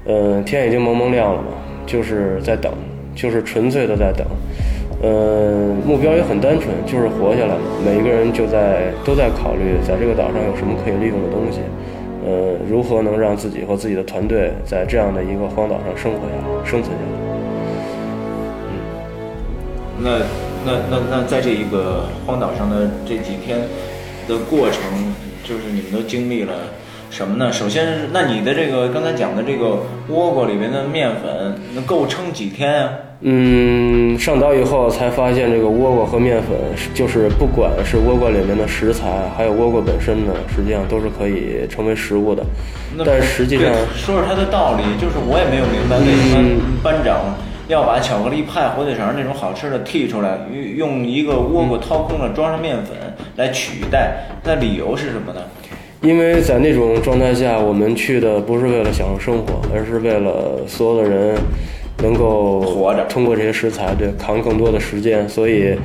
[0.07, 1.53] 嗯，天已经蒙蒙亮了嘛，
[1.86, 2.73] 就是在等。
[3.15, 4.26] 就是纯粹的在等，
[5.04, 7.56] 嗯，目标也很单纯，就是活下来。
[7.86, 11.60] 每一个人就在都在考虑，在这个岛上有什么可以利用的东西，
[12.26, 17.10] 呃，如何能让自己和自己的团队在这样的一个荒岛上生活下来、生存下来。
[18.69, 18.74] 嗯，
[20.00, 20.19] 那
[20.65, 23.60] 那那那在这一个荒岛上的这几天
[24.28, 24.82] 的过程，
[25.43, 26.54] 就是你们都经历了。
[27.12, 27.52] 什么呢？
[27.52, 32.89] 首先，那你的这个刚才讲的这个倭瓜里面的面粉，能够撑几天啊？
[33.19, 36.58] 嗯，上岛以后才发现，这个倭瓜和面粉，
[36.93, 42.43] 就是不管是倭瓜里面的食材，还有倭瓜本身呢，实际上都是可以成为食物的。
[43.06, 47.36] 但实际上，说说它的道理，就是我也没有明白为什么班长
[47.67, 52.95] 要把巧克力派、火腿肠那种好吃的剔出来，用用一个倭瓜掏空了装上面粉
[53.36, 55.41] 来取代，那理由是什么呢？
[56.01, 61.37] 因为在那种状态下，我们去的不是为了享受生活，而是为了所有的人
[62.01, 65.29] 能够活着，通过这些食材对扛更多的时间。
[65.29, 65.75] 所以，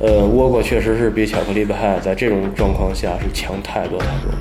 [0.00, 4.38] 呃，倭瓜确实是比巧克力派在这种状况下是强太多太多了。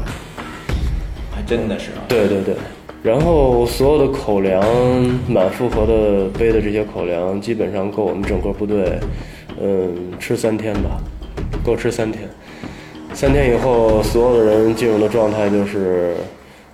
[1.30, 2.02] 还真的是啊。
[2.08, 2.56] 对对对，
[3.04, 4.64] 然后所有的口粮
[5.28, 8.98] 满负荷的背的这些口粮，基本上够我们整个部队，
[9.62, 11.00] 嗯，吃三天吧，
[11.64, 12.28] 够吃三天。
[13.14, 16.14] 三天以后，所有的人进入的状态就是，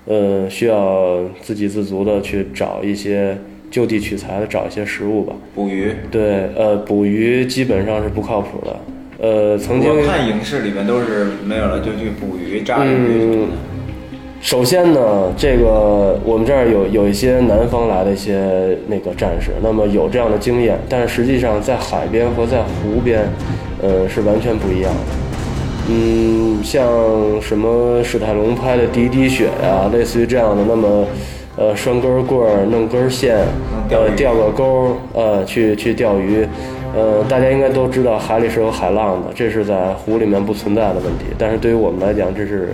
[0.06, 3.36] 呃，需要自给自足的去找一些
[3.72, 5.34] 就地取材的找一些食物吧。
[5.56, 5.92] 捕鱼。
[6.12, 8.80] 对，呃，捕鱼基本上是不靠谱的。
[9.18, 12.90] 呃，曾经我看影视里面都是没有了就去捕鱼、炸鱼。
[12.90, 13.48] 嗯，
[14.40, 23.22] 首先呢，这个我们这儿有有一些南方来的一些那个战士，那么有这样的经验，但是实际上在海边和在湖边，
[23.82, 25.25] 呃，是完全不一样的。
[25.88, 26.84] 嗯，像
[27.42, 31.06] 什么史泰龙拍的《滴滴血》呀，类似于这样的，那么，
[31.58, 33.38] 呃拴根棍儿、弄根线，
[33.90, 36.48] 呃钓个钩，呃去去钓鱼。
[36.96, 41.26] 呃，大家应该都知道海里是有海浪的，这是在湖里面不存在的问题。
[41.38, 42.70] 但是对于我们来讲，这是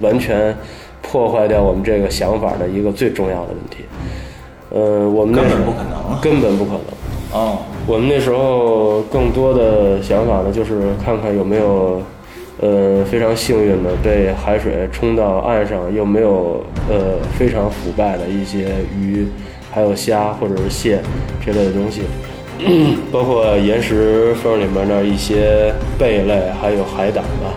[0.00, 0.54] 完全
[1.00, 3.84] 破坏掉我们这个想法的一个最重要的问题。
[4.70, 7.40] 呃，我们根本不可能，根本不可能。
[7.40, 12.02] 哦，我们那时候更多的想法呢，就是看看有没有，
[12.60, 19.26] 呃，非常幸运的被海水冲到岸上，又没有呃非常腐败的一些鱼，
[19.70, 21.00] 还有虾或者是蟹
[21.44, 22.02] 这类的东西。
[23.10, 27.52] 包括岩石缝里面的一些贝类，还有海胆吧，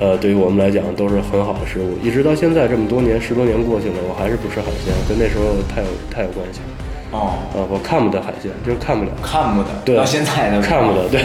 [0.00, 1.98] 呃，对于我们来讲都是很好的食物。
[2.02, 6.66] 一直到现在这么多年，十多年过去了，我还是不吃海鲜，跟那时候太有太有关系了。
[7.12, 11.20] 哦，啊，我看不得海鲜，就是看不了，看不得，对，到现在都看不得，对。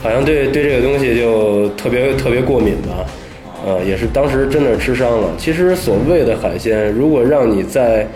[0.00, 3.04] 好像对对这个东西就特别特别过敏吧，
[3.66, 5.28] 呃，也是当时真的吃伤了。
[5.36, 8.06] 其实所谓的海鲜，如果让你在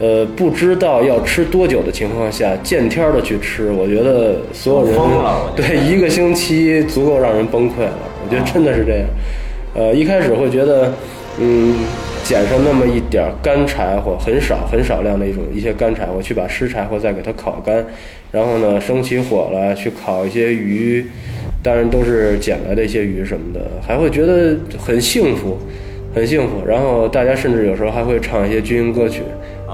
[0.00, 4.96] 呃，不知道要吃多久的情况下，见天儿的去吃，我觉得所有人
[5.54, 7.98] 对一个星期足够让人崩溃了。
[8.24, 9.06] 我觉得真的是这样。
[9.74, 10.92] 呃，一开始会觉得，
[11.38, 11.76] 嗯，
[12.24, 17.84] 捡上那么一点干柴火，很少很少量的一种一些干柴火，去把湿柴火再给它烤干，
[18.34, 21.06] 然后呢，生起火来去烤一些鱼，
[21.62, 25.56] 当然都是捡来的一些鱼什么的，还会觉得很幸福，
[26.12, 26.66] 很幸福。
[26.66, 29.22] 然后大家甚至有时候还会唱一些军营歌曲。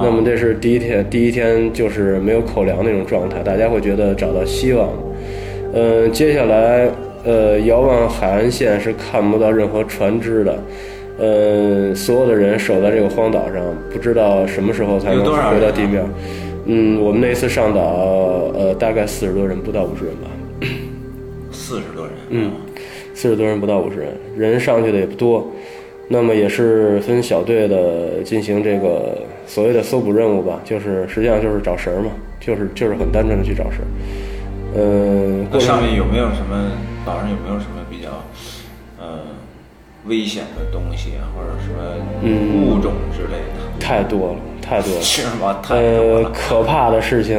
[0.03, 4.91] 那么这是第一天，第一天就是没有口粮那种状态，大家会觉得找到希望。
[5.73, 6.89] 嗯，接下来，
[7.25, 10.59] 呃，遥望海岸线是看不到任何船只的，
[11.19, 16.03] 呃，所有的人守在这个荒岛上，不知道什么时候才能回到地面。
[16.67, 17.81] 嗯，我们那次上岛，
[18.55, 20.29] 呃，大概四十多人，不到五十人吧。
[21.51, 22.15] 四十多人。
[22.29, 22.53] 嗯，
[23.15, 25.47] 四十多人不到五十人，人上去的也不多。
[26.13, 33.87] 那么也是分小队的进行这个所谓的搜捕任务吧，就是实际上就是找食儿嘛，就是就是很单纯的去找食儿。
[34.77, 36.73] 嗯，那上面有没有什么
[37.07, 37.80] 岛上有没有什么
[40.07, 41.81] 危险的东西啊，或者什么
[42.65, 43.79] 物种之类的？
[43.79, 45.01] 太多了，太多了。
[45.01, 45.59] 是吗？
[45.63, 46.25] 太多了。
[46.25, 47.39] 呃，可怕的事情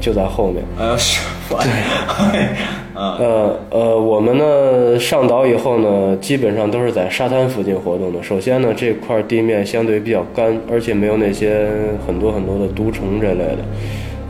[0.00, 0.62] 就在后面。
[0.78, 1.20] 呃，是。
[1.48, 1.58] 对。
[2.94, 8.22] 呃呃，我们呢上岛以后呢，基本上都是在沙滩附近活动的。
[8.22, 11.66] 首先呢，这块地面相对比较干，而且没有那些
[12.06, 13.58] 很多很多的毒虫这类的。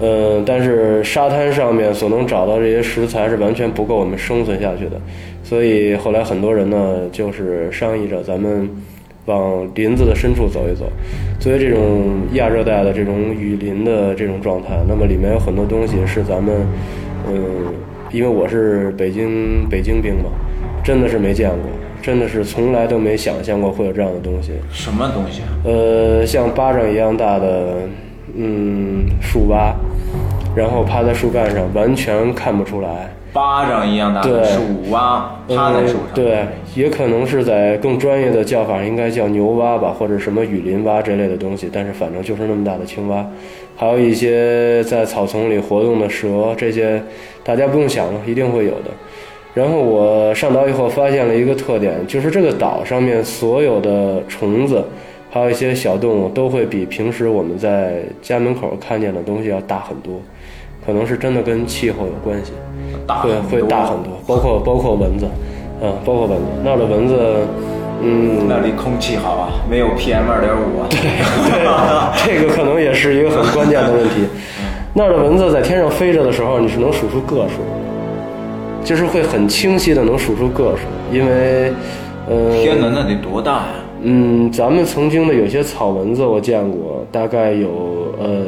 [0.00, 4.92] 呃，但是沙滩上面所能找到这些食材是完全不够我们生存下去的。
[5.42, 8.68] 所以后来很多人呢，就是商议着咱们
[9.26, 10.90] 往林子的深处走一走。
[11.38, 16.54] 作为这种亚热带的这种雨林的这种状态，那么里面有很多东西是咱们
[17.28, 17.34] 嗯。
[18.12, 20.28] 因为我是北京北京兵嘛，
[20.84, 21.60] 真的是没见过，
[22.02, 24.52] 真的是从来都没想象过会有这样的东西。
[24.70, 25.48] 什么东西啊？
[25.64, 27.88] 呃，像巴掌一样大的，
[28.36, 29.74] 嗯，树蛙，
[30.54, 33.10] 然后趴在树干上，完全看不出来。
[33.32, 34.60] 巴掌一样大的树
[34.90, 36.08] 蛙趴在树上。
[36.14, 41.70] 对，也可能是在更专业的叫法，应该叫牛蛙吧，或者什么雨林蛙这类的东西。
[41.72, 43.26] 但是反正就是那么大的青蛙。
[43.74, 47.02] 还有一些在草丛里活动的蛇，这些
[47.42, 48.90] 大家不用想了，一定会有的。
[49.54, 54.84] 然后我上岛以后发现了一个特点，就是这个岛上面所有的虫子，
[55.30, 60.20] 还有一些小动物，都会比平时我们在家门口看见的东西要大很多。
[60.84, 62.52] 可能是真的跟气候有关系，
[63.22, 65.26] 会会大很多，包括包括蚊子，
[65.80, 67.16] 嗯，包括蚊子，那儿的蚊子。
[68.04, 70.86] 嗯，那里空气好啊，没有 PM 二点五啊。
[70.90, 74.26] 对对，这个可能也是一个很关键的问题。
[74.92, 77.62] 那儿的蚊子在天上飞着的时候，你是能数出个数，
[78.82, 80.82] 就是会很清晰的能数出个数，
[81.16, 81.72] 因为，
[82.28, 83.68] 呃，天哪，那得多大呀？
[84.02, 87.68] 嗯，咱们曾经的有些草蚊子我见过，大概有
[88.18, 88.42] 呃，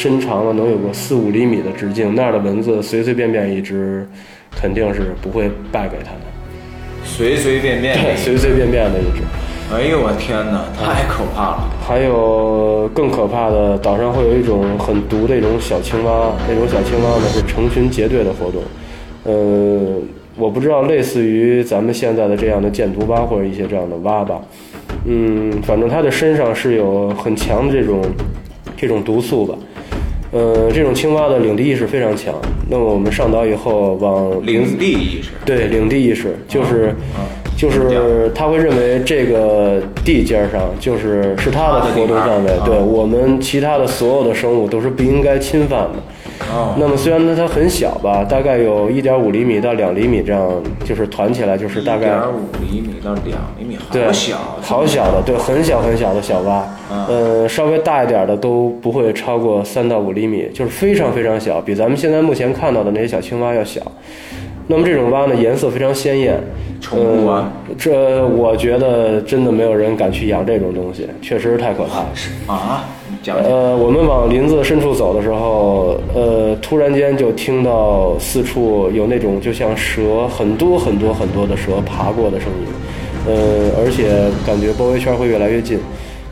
[0.00, 4.06] 身长了能有个四五厘米的直径，那儿的蚊子随随便便一只，
[4.52, 6.20] 肯定是不会败给它的。
[7.02, 9.24] 随随便便，对，随随便便的一只。
[9.74, 11.68] 哎呦我天哪，太可怕了！
[11.84, 18.62] 还有更可怕的，岛上会有一种很毒的一种小青蛙，那种小青蛙呢是成群结队的活动。
[19.24, 20.00] 呃，
[20.36, 24.40] 我不知道类似于咱们现在的这样的箭毒蛙或者一些这样的蛙吧。
[25.06, 28.00] 嗯，反正它的身上是有很强的这种
[28.76, 29.56] 这种毒素吧。
[30.30, 32.34] 呃，这种青蛙的领地意识非常强。
[32.68, 36.94] 那么我们上岛以后，往领地意识，对领地意识，就是
[37.56, 46.02] 就是他会认为这个地尖上就是是他的活动范围，对我们其他的所有的生物都是不应该侵犯的。
[46.50, 50.50] 哦，那么虽然呢它很小吧，大概有一点五厘米到两厘米这样，
[50.84, 63.80] 就是团起来就是大概一点五厘米到两厘米，好小，好小的，对，很小很小的小蛙，嗯呃，稍微大一点的都不会超过三到五厘米，就是非常非常小，比咱们现在目前看到的那些小青蛙要小。
[64.70, 66.38] 那么这种蛙呢，颜色非常鲜艳，
[66.78, 67.50] 宠物啊？
[67.68, 72.08] 呃，这我觉得真的没有人敢去养这种东西，确实是太可怕了。
[72.46, 82.66] 啊，你呃，我们往林子深处走的时候，呃，突然间就听到四处有那种就像蛇很多很多很多的蛇爬过的声音，
[83.26, 85.78] 呃，而且感觉包围圈会越来越近。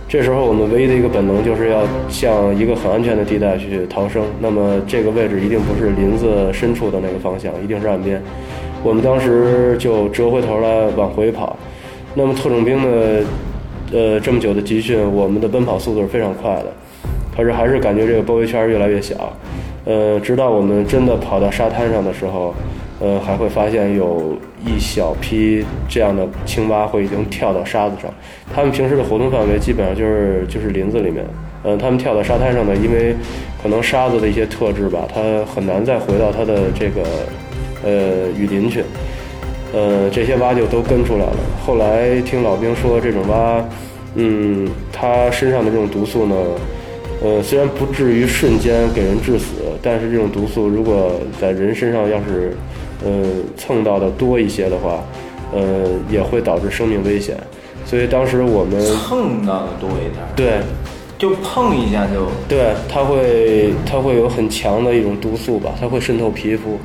[0.08, 4.22] 这时候我们唯一的一个本能就是要向一个很安全的地带去逃生。
[4.40, 8.22] 那么这个位置一定不是林子深处的那个方向，一定是岸边。
[8.84, 11.56] 我们当时就折回头来往回跑。
[12.14, 13.26] 那么特种兵呢，
[13.92, 16.66] 呃，这么久的集训，我们的奔跑速度是非常快的。
[17.36, 19.32] 可是还是感觉这个包围圈越来越小，
[19.84, 22.54] 呃，直到我们真的跑到沙滩上的时候，
[22.98, 24.34] 呃，还会发现有
[24.64, 28.10] 一小批这样的青蛙会已经跳到沙子上。
[28.54, 31.24] 它们平时的活动范围基本上就是就是林子里面，
[31.62, 33.14] 呃，它们跳到沙滩上呢，因为
[33.62, 37.02] 可能沙子的一些特质吧，它很难再回到它的这个
[37.84, 38.82] 呃雨林去。
[39.76, 41.36] 呃，这些蛙就都跟出来了。
[41.66, 43.62] 后来听老兵说，这种蛙，
[44.14, 46.34] 嗯，它身上的这种毒素呢，
[47.22, 52.56] 呃，虽然不至于瞬间给人致死，但是这种毒素如果在人身上要是，
[53.04, 53.10] 呃，
[53.54, 55.04] 蹭到的多一些的话，
[55.52, 55.60] 呃，
[56.10, 57.36] 也会导致生命危险。
[57.84, 60.60] 所以当时我们碰到的多一点，对
[61.18, 66.78] 就碰一下就对，它会它会有很强的一种毒素吧，它会渗透皮肤，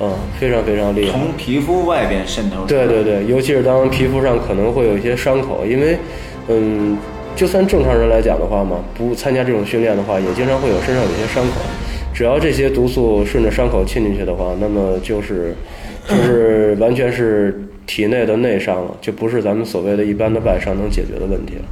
[0.00, 1.12] 嗯，非常非常厉害。
[1.12, 2.64] 从皮肤外边渗透。
[2.66, 5.96] 对对对，尤其是当皮肤上可能会有一些伤口，因为，
[6.48, 6.98] 嗯，
[7.36, 11.60] 就算正常人来讲的话嘛，不参加这种训练的话，也经常会有身上有些伤口。
[12.14, 15.54] 只要这些毒素顺着伤口沁进去的话，那么就是，
[16.08, 21.64] 就是完全是体内的内伤了，就不是咱们所谓的一般的外伤能解决的问题了。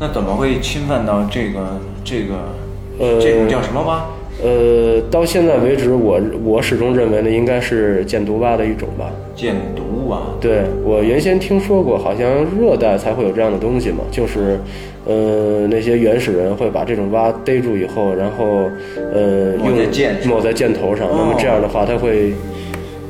[0.00, 2.54] 那怎么会侵犯到这个这个
[2.98, 4.04] 呃这种叫什么蛙？
[4.42, 9.10] 呃，到现在为止，我我始终认为呢，应该是箭毒蛙的一种吧。
[9.34, 10.20] 箭毒蛙。
[10.40, 14.58] 对我原先听说过，好像热带才会有这样的东西嘛，就是，
[15.06, 18.68] 呃，那些原始人会把这种蛙逮住以后，然后，
[19.12, 21.06] 呃，用箭上抹在箭头上。
[21.08, 22.32] 哦那么这样的话，它会，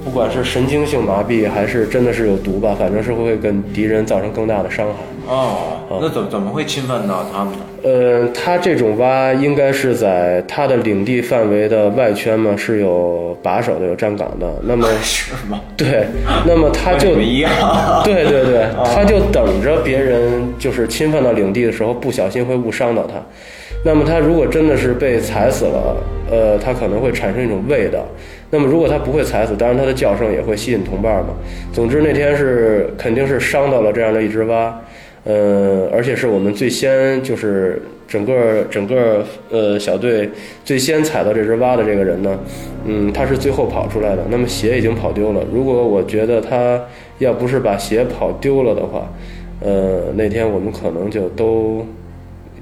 [0.04, 4.94] 不管是神经性麻痹还是真的是有毒吧，反正是会跟敌人造成更大的伤害。
[5.26, 7.60] 哦，那怎怎么会侵犯到他们呢？
[7.82, 14.46] 呃，它这种蛙应该是在它的领地范围的外圈嘛是有把守的、有站岗的。
[14.64, 15.58] 那么， 是吗？
[15.74, 16.04] 对，
[16.46, 17.50] 那么它就一样。
[18.04, 23.14] 对对对，他就等着别人就是侵犯到领地的时候，不小心会误伤到他。
[23.86, 25.96] 那么他如果真的是被踩死了，
[26.30, 27.98] 呃，他可能会产生一种味道。
[28.54, 31.30] 那么如果他不会踩死，当然他的叫声也会吸引同伴嘛。
[31.72, 34.80] 总之那天是肯定是伤到了这样的一只蛙，
[35.24, 40.30] 呃，而且是我们最先就是整个整个呃小队
[40.64, 42.38] 最先踩到这只蛙的这个人呢，
[42.86, 44.22] 嗯，他是最后跑出来的。
[44.30, 45.42] 那么鞋已经跑丢了。
[45.52, 46.80] 如果我觉得他
[47.18, 49.12] 要不是把鞋跑丢了的话，
[49.60, 51.84] 呃，那天我们可能就都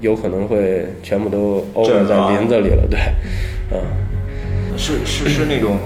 [0.01, 2.83] 有可能会全部都 over 在林子里了。
[2.89, 2.99] 对，
[3.71, 3.79] 嗯、
[4.77, 5.77] 是是是那种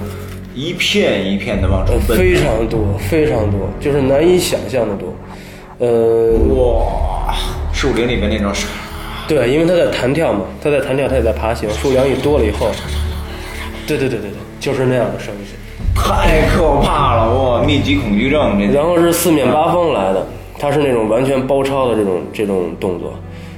[0.56, 2.18] 一片一片的往出呃，奔。
[2.18, 2.80] 非常多，
[3.10, 5.14] 非常多，就是难以想象的多。
[5.80, 7.36] 呃，哇，
[7.74, 8.66] 树林里面那种是
[9.28, 12.72] 对，因为它在弹跳嘛，它在弹跳，它也在爬行，数量一多了以后，
[13.86, 15.42] 对对对对对，就是那样的声音。
[15.94, 18.74] 太可怕了，哇，密集恐惧症这。
[18.74, 20.26] 然后是四面八方来的，
[20.58, 23.14] 它是那种完全包抄的这种这种动作，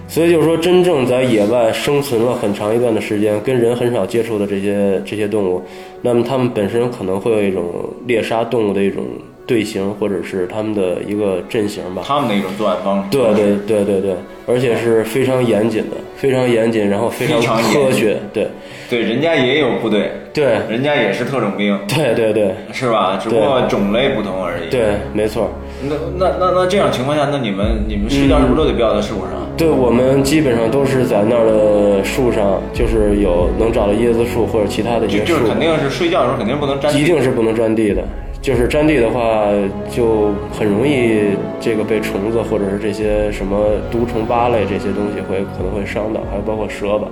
[0.10, 5.62] 所以就是说，真正在野外生存了很长一段的时间，跟人很少接触的这些这些动物，
[6.01, 7.64] 那么它们本身可能会有一种
[8.07, 9.03] 猎杀动物的一种
[9.45, 12.01] 队形，或者是它们的一个阵型吧。
[12.07, 13.10] 它们的一种作案方式。
[13.12, 14.16] 对对对对对，
[14.47, 17.39] 而且是非常严谨的，非常严谨，然后非常
[17.72, 18.47] 科学，对
[18.89, 23.20] 对，人家也有部队，对人家也是特种兵，对对对是吧？
[23.22, 24.72] 只不过种类不同而已。。
[24.72, 25.51] 对，没错。
[25.82, 29.48] 那那那那这样情况下，那你们你们睡觉是不是都得吊在树上？
[29.56, 37.00] 对我们基本上都是在那儿的树上，就是有能找到椰子树或者其他的一些树就就是，肯定是睡觉的时候肯定不能沾地。
[37.00, 38.04] 一定是不能沾地的。
[38.42, 39.48] 就是沾地的话，
[39.92, 47.08] 就很容易这个被虫子或者是这些什么毒虫蛙类这些东西会可能会伤到，还有包括蛇吧。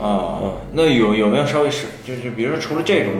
[0.00, 0.40] 啊，
[0.72, 3.12] 那有有没有稍微是就是比如说除了这种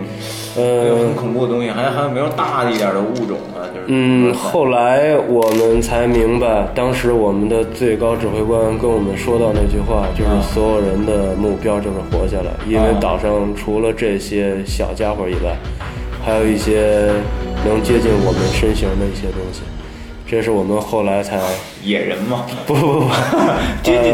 [0.57, 3.65] 呃很恐怖的东西，还还有没有大一点的物种啊？
[3.75, 15.57] 就是嗯，后来我们才明白，当时我们的最高指挥官跟我们说到那句话，就是所有人的目标就是活下来，因为岛上除了这些小家伙以外，
[16.25, 17.09] 还有一些
[17.65, 19.63] 能接近我们身形的一些东西。
[20.29, 21.39] 这是我们后来才
[21.85, 23.07] 野人嘛，不不不，
[23.85, 24.13] 接近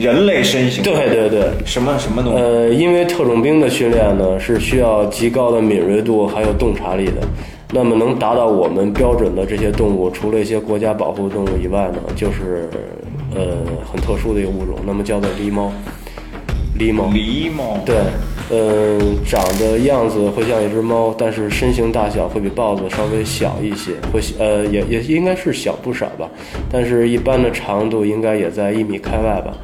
[0.00, 0.82] 人类身形。
[0.82, 2.38] 对对对，什么什么东西？
[2.40, 7.20] 呃，因为特种兵的训练呢是需要极高的敏锐度还有洞察力的，
[7.72, 12.68] 那么能达到我们标准的这些动物，除了一些国家保护动物以外呢，就是
[13.34, 13.58] 呃
[13.92, 15.72] 很特殊的一个物种，那么叫做狸猫。
[16.78, 17.78] 狸猫，狸猫。
[17.84, 17.96] 对，
[18.52, 26.28] 嗯、长的样子会像一只猫，但是身形大小会比豹子稍微小一些，会呃也也应该是小不少吧，
[26.70, 29.56] 但是一般的长度应该也在一米开外吧。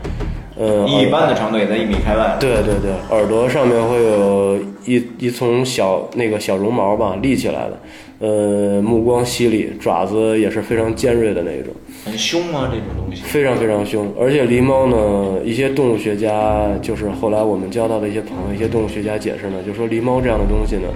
[0.59, 2.37] 呃，一般的长度也在一米开外。
[2.41, 7.79] 对对对，耳朵上面会有一一丛小那个小绒毛吧，立起来的。
[8.19, 12.71] 呃，目光犀利，爪子也是非常尖锐的那种，很凶吗？
[12.73, 13.23] 这种东西？
[13.23, 14.11] 非常非常凶。
[14.19, 20.89] 而且狸猫呢，一些动物学家，就是后来我们交到的一些朋友，一些动物学家解释呢，就说狸猫这样的东西呢，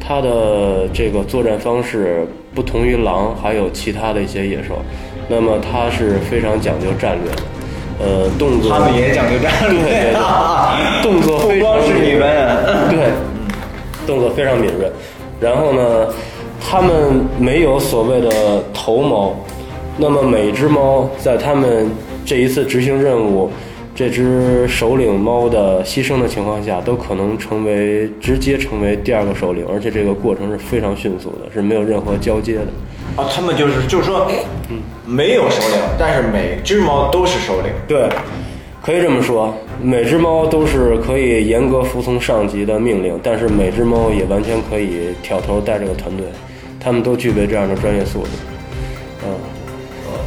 [0.00, 4.78] 它的这个作战方式不同于狼，还有其他的一些野兽，
[5.28, 7.42] 那么它是非常讲究战略的。
[7.98, 9.80] 呃，动作他们也讲究战略。
[9.80, 12.26] 对对对动作不非常光是你们。
[12.90, 13.08] 对，
[14.04, 14.90] 动作非常敏锐。
[15.38, 16.08] 然后呢，
[16.68, 19.36] 它们没有所谓的头猫，
[19.96, 21.88] 那么每只猫在他们
[22.24, 23.48] 这一次执行任务，
[23.94, 32.66] 这只首领猫的牺牲的情况下，都可能成为直接成为第二个首领，而且这个过程是非常迅速的，是没有任何交接的。
[33.14, 34.26] 啊，他们就是就是说，
[35.06, 37.70] 没有首领，但是每只猫都是首领。
[37.86, 38.08] 对，
[38.82, 46.26] 可以这么说，每只猫都是可以严格服从上级的命令，但是每只猫也完全可以挑头带这个团队，
[46.86, 48.28] 它们都具备这样的专业素质，
[49.24, 49.34] 嗯，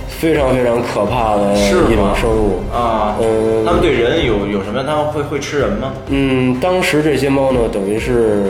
[0.10, 4.84] 非常非常可怕的一种生物啊，嗯他们对人有有什么？
[4.84, 5.93] 他们会会吃人吗？
[6.10, 8.43] 嗯，当时这些猫呢，等于是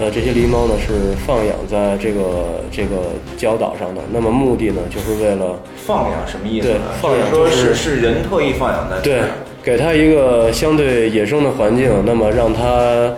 [0.00, 2.96] 呃，这些狸猫呢是放养在这个这个
[3.36, 9.02] 礁岛上的，那么目的呢，就是为了放养什么意思对放养就是是是人特意放养的。
[9.02, 9.20] 对，
[9.62, 13.12] 给它一个相对野生的环境，那么让它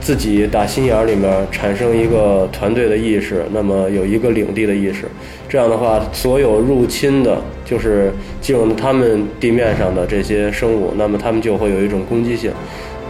[0.00, 5.04] 自己打心眼儿里面产生一个团队的意识，那么有一个领地的意识。
[5.48, 12.50] 这样的话，所有入侵的，就是进入他们地面上的这些生物，那么他们就会有一种攻击性。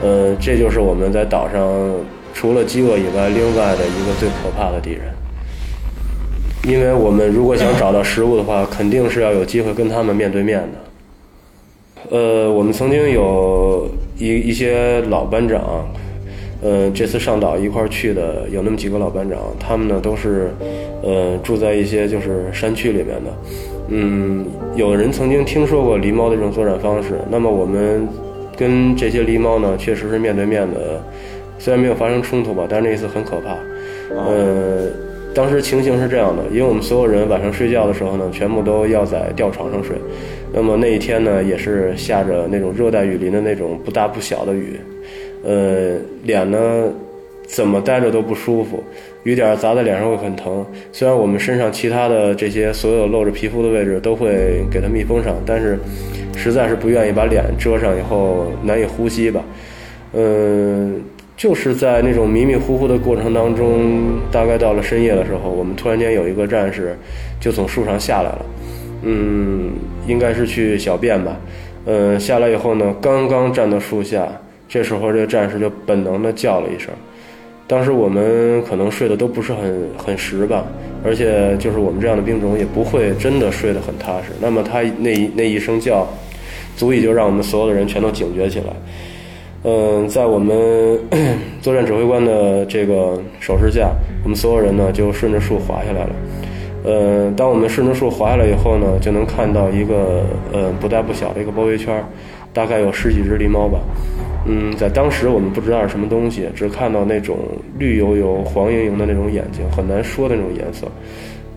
[0.03, 1.95] 呃，这就是我们在岛上
[2.32, 5.01] 除了饥饿以外，另外的一个最可怕的敌人。
[6.66, 12.16] 因为我们如果想找到食物的话，肯定是要有机会跟他们面对面的。
[12.16, 15.86] 呃，我们曾经有一一些老班长，
[16.63, 20.51] 呃，这次上岛一块儿去的有那么几个老班长，他们呢都是，
[21.03, 23.33] 呃，住在一些就是山区里面的。
[23.89, 24.45] 嗯，
[24.75, 28.07] 有人曾经听说过狸猫的这种作战方式，那么我们
[28.57, 31.03] 跟这些狸猫呢，确实是面对面的，
[31.59, 33.57] 虽然没有发生冲突吧，但是那一次很可怕。
[34.15, 34.89] 呃，
[35.35, 39.97] 当时情形是这样的，因为我们所有人晚上睡觉的时候呢，全部都要在吊床上睡。
[40.53, 44.81] 那么那一天呢，也是下着那种热带雨林的那种不大不小的雨，
[45.43, 46.84] 呃，脸呢
[47.47, 48.82] 怎么待着都不舒服，
[49.22, 50.64] 雨点砸在脸上会很疼。
[50.93, 55.78] 虽然我们身上其他的这些所有露着皮肤的位置都会给它密封上，但是
[56.36, 59.43] 实在是不愿意把脸遮上以后难以呼吸吧。
[60.12, 61.01] 嗯，
[61.36, 66.97] 就是在那种迷迷糊糊的过程当中，大概到了深夜的时候，我们突然间有一个战士
[67.41, 68.47] 就从树上下来了。
[69.03, 69.70] 嗯，
[70.07, 71.36] 应该是去小便吧。
[71.86, 74.26] 嗯，下来以后呢，刚刚站到树下，
[74.69, 76.91] 这时候这个战士就本能的叫了一声。
[77.66, 80.64] 当时我们可能睡得都不是很很实吧，
[81.05, 84.33] 而且就是我们这样的兵种也不会真的睡得很踏实。
[84.41, 86.07] 那么他那一那一声叫，
[86.77, 88.66] 足以就让我们所有的人全都警觉起来。
[89.64, 90.99] 嗯，在我们
[91.61, 93.91] 作战指挥官的这个手势下，
[94.23, 96.11] 我们所有人呢就顺着树滑下来了。
[96.85, 102.03] 呃，当我们顺着树滑下来以后呢，就能看到一个呃不大不小的一个包围圈，
[102.55, 103.79] 大概有十几只狸猫吧。
[104.49, 107.37] 嗯，在当时我们不知道是什么东西，只看到那种
[107.79, 110.89] 绿油油、黄莹莹的那种眼睛，很难说的那种颜色。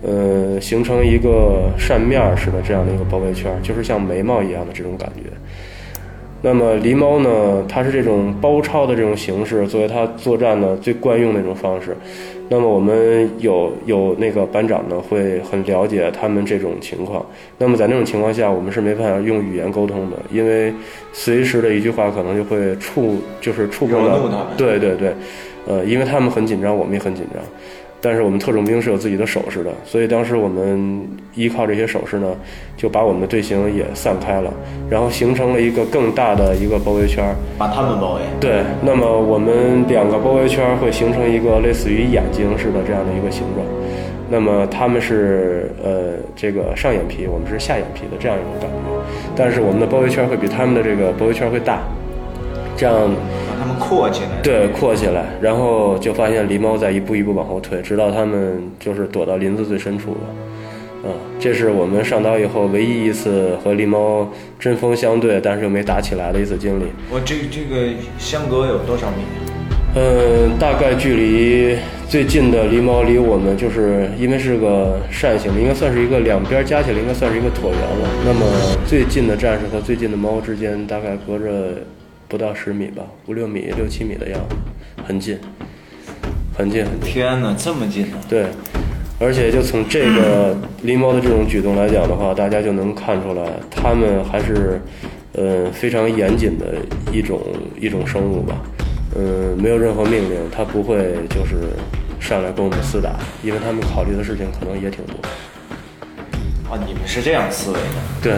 [0.02, 5.30] 呃，形成一个扇面似的这样的一个包围圈，就是像眉毛一样的这种感觉。
[6.44, 11.96] 那么狸猫呢，它是这种包抄的这种形式，作为它作战呢最惯用的一种方式。
[12.48, 17.24] 那么我们有有那个班长呢，会很了解他们这种情况。
[17.56, 20.74] 那么在那种情况下，我们是没办法用语言沟通的，因为
[21.12, 24.18] 随时的一句话可能就会触，就是触碰到。
[24.56, 25.14] 对对对，
[25.66, 27.42] 呃，因为他们很紧张，我们也很紧张。
[28.02, 32.34] 但是我们特种兵是有自己的手势的，所以当时我们依靠这些手势呢，
[32.76, 34.52] 就把我们的队形也散开了，
[34.90, 37.24] 然后形成了一个更大的一个包围圈。
[37.56, 38.20] 把他们包围。
[38.40, 43.64] 对，那么我们两个包围圈会形成一个类似于眼睛似的这样的一个形状。
[44.28, 48.76] 那么他们是呃这个上眼皮，我们是下眼皮的这样一种感觉，
[49.36, 51.80] 但是我们的包围圈会比他们的这个包围圈会大，
[52.74, 53.10] 这样
[53.62, 54.42] 他们扩起来。
[54.42, 60.18] 对，扩起来，然后就发现狸猫在一步一步往后退，直到他们就是躲到林子最深处了。
[61.04, 66.86] 嗯，这是我们上岛以后唯一一次和狸猫针锋相对，但是又没打起来的一次经历。
[67.08, 69.22] 我这这个相隔有多少米？
[69.94, 71.76] 嗯，大概距离
[72.08, 78.08] 最近的狸猫离我们，就是因为是个扇形的，应该算是一个两边加起来应该算是一个椭圆了。
[78.24, 78.44] 那么
[78.86, 81.74] 最近的战士和最近的猫之间大概隔着
[82.32, 84.56] 不到十米吧，五六米、六七米的样子，
[85.06, 85.38] 很近，
[86.56, 87.12] 很近很近。
[87.12, 88.46] 天哪，这么近呢、对，
[89.20, 94.80] 而且就从这个 狸猫的这种举动来讲的话，大家就能看出来，它们还是
[95.34, 96.74] 呃非常严谨的
[97.12, 97.38] 一种
[97.78, 98.56] 一种生物吧。
[99.14, 101.68] 嗯，没有任何命令，它不会就是
[102.18, 103.10] 上来跟我们厮打，
[103.44, 105.16] 因为它们考虑的事情可能也挺多。
[106.72, 107.82] 啊，你们是这样思维的。
[108.22, 108.32] 对，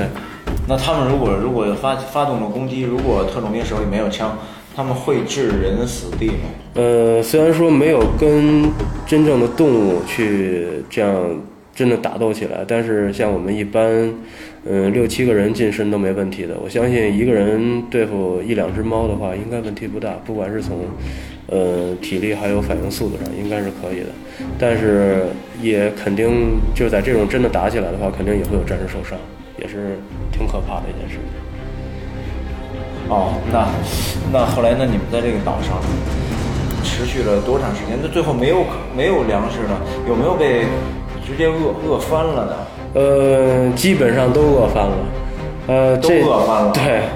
[0.66, 4.38] 那他们如果如果发发动了攻击，如果特种兵手里没有枪，
[4.74, 6.48] 他们会置人死地吗？
[6.74, 8.64] 呃，虽然说没有跟
[9.06, 11.40] 真正的动物去这样
[11.74, 14.12] 真的打斗起来，但是像我们一般，
[14.64, 16.56] 嗯、六七个人近身都没问题的。
[16.62, 20.78] 我相信一个人对付一两只猫的话，应该问题不大，不管是从
[21.48, 24.06] 呃体力还有反应速度上，应该是可以的。
[24.58, 25.26] 但是
[25.60, 29.18] 也肯定就在这种真的打起来的话，肯定也会有战士受伤，
[29.64, 29.98] 也是
[30.30, 31.24] 挺可怕的一件事情。
[33.08, 33.66] 哦，那
[34.30, 35.80] 那后来那你们在这个岛上
[36.84, 37.98] 持续了多长时间？
[38.02, 40.66] 那最后没有没有粮食了，有没有被
[41.26, 42.54] 直接饿饿翻了呢？
[42.92, 44.96] 呃，基本上都饿翻了，
[45.66, 47.08] 呃，都饿翻了对，啊，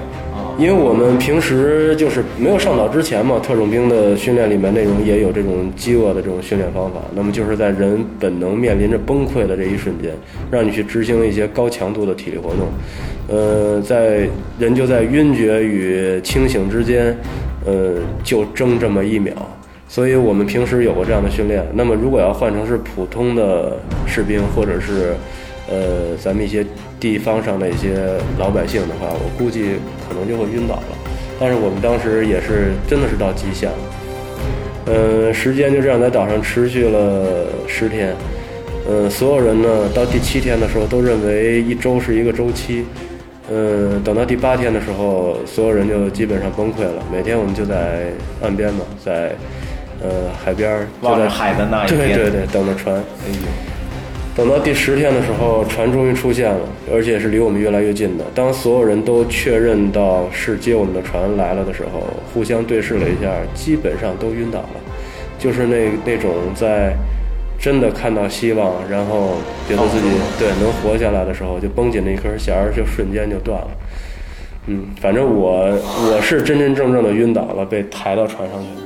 [0.59, 6.99] 因为我们平时就是没有上岛之前嘛，特种兵的训练里面内容也有这种饥饿的这种训练方法。
[7.15, 10.11] 那么就是在人本能面临着崩溃的这一瞬间，
[10.51, 12.67] 让你去执行一些高强度的体力活动。
[13.29, 14.27] 呃，在
[14.59, 17.15] 人就在晕厥与清醒之间，
[17.65, 19.33] 呃，就争这么一秒。
[19.87, 21.65] 所以我们平时有过这样的训练。
[21.73, 25.13] 那么如果要换成是普通的士兵，或者是
[25.69, 26.65] 呃咱们一些
[26.99, 27.95] 地方上的一些
[28.37, 29.75] 老百姓的话，我估计
[30.07, 30.97] 可能就会晕倒了。
[31.39, 33.77] 但是我们当时也是真的是到极限了。
[34.85, 38.13] 呃，时间就这样在岛上持续了十天。
[38.89, 42.85] 呃，所有人呢到第七天的时候都认为一周是一个周期。
[43.51, 47.03] 嗯，等到第八天的时候，所有人就基本上崩溃了。
[47.11, 49.35] 每天我们就在岸边嘛，在
[50.01, 52.13] 呃海边儿，就在望着海的那一对。
[52.13, 52.95] 对对，等着船。
[52.95, 53.68] 哎呦，
[54.35, 56.61] 等到第十天的时候，船终于出现了，
[56.93, 58.23] 而且是离我们越来越近的。
[58.33, 64.69] 当所有人都确认到是接我们的船来了的时候，互相对视了一下，基本上都晕倒了。
[65.37, 66.93] 就是那那种在
[67.59, 69.33] 真的看到希望，然后
[69.67, 70.07] 觉得自己
[70.37, 73.67] 对能活下来的时候，就绷紧那一根弦儿，就瞬间就断了。
[74.67, 78.81] 嗯，反正我我是真真正正的晕倒了，被抬到船上去了。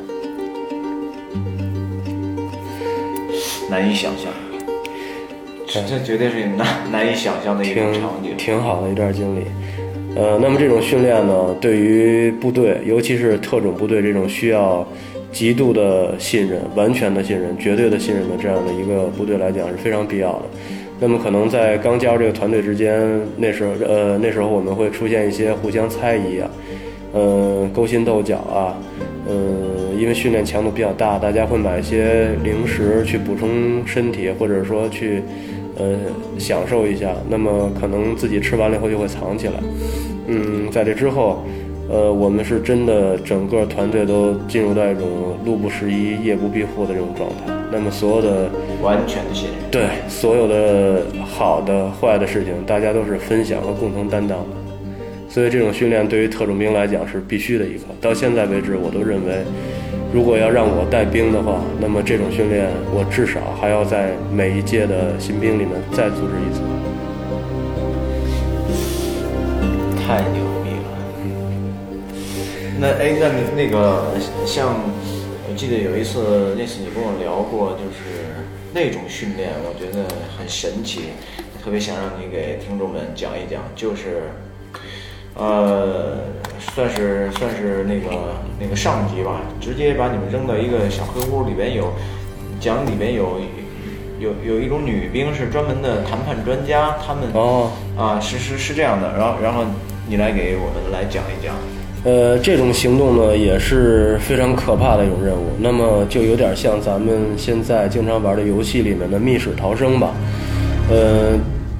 [3.69, 4.31] 难以想象，
[5.73, 8.37] 这这绝对是难 难以想象的一种挺场景。
[8.37, 9.45] 挺好的一段经历。
[10.15, 14.87] 呃，那么这种训练呢，对于部队，尤其是特种部队这种需要
[15.31, 20.43] 极度的信任、完全的信任、绝对的信任的这样的一个部队来讲是非常必要的。
[20.99, 26.47] 那么可能在刚加入这个团队之间，那时候呃那时候我们会出现一些互相猜疑啊，
[27.13, 28.77] 呃勾心斗角啊，
[29.27, 29.33] 呃
[29.97, 35.23] 因为训练强度比较大，大家会买一些零食去补充身体，或者说去
[35.77, 35.95] 呃
[36.37, 37.13] 享受一下。
[37.29, 39.53] 那么可能自己吃完了以后就会藏起来。
[40.27, 41.43] 嗯，在这之后，
[41.89, 47.53] 呃，我们是真的整个团队都进入到一种路不拾遗、夜不闭户的这种状态。
[47.71, 48.49] 那么所有的
[48.81, 49.57] 完全的信任。
[49.71, 54.55] 对所有的好的、坏的事情，大家都是分享和共同担当的。
[55.27, 57.85] 所以这种训练对于特种兵来讲是必须的一课。
[57.99, 59.43] 到现在为止，我都认为，
[60.13, 66.61] 如果要让我带兵的话，那么这种训练我至少还要在每一届的新兵里面再组织一次。
[70.05, 70.85] 太牛逼了！
[72.79, 74.13] 那哎，那你那个
[74.45, 74.75] 像，
[75.49, 78.37] 我记得有一次，那次你跟我聊过，就是
[78.71, 80.05] 那种训练，我觉得
[80.37, 81.09] 很神奇，
[81.63, 84.29] 特别想让你给听众们讲一讲，就是，
[85.33, 86.19] 呃，
[86.75, 91.93] 算是算是那个那个上级吧，直接把你们扔到一个小黑屋里边有，
[92.59, 93.39] 讲里边有
[94.19, 99.63] 有有一种女兵是专门的谈判专家，他们哦，啊是是是这样的，然后然后
[100.07, 101.53] 你来给我们来讲一讲。
[102.05, 105.51] 呃，这种行动呢也是非常可怕的一种任务。
[105.59, 110.13] 那么就有点像咱们现在经常玩的游戏里面的密室逃生吧。
[110.89, 111.31] 呃，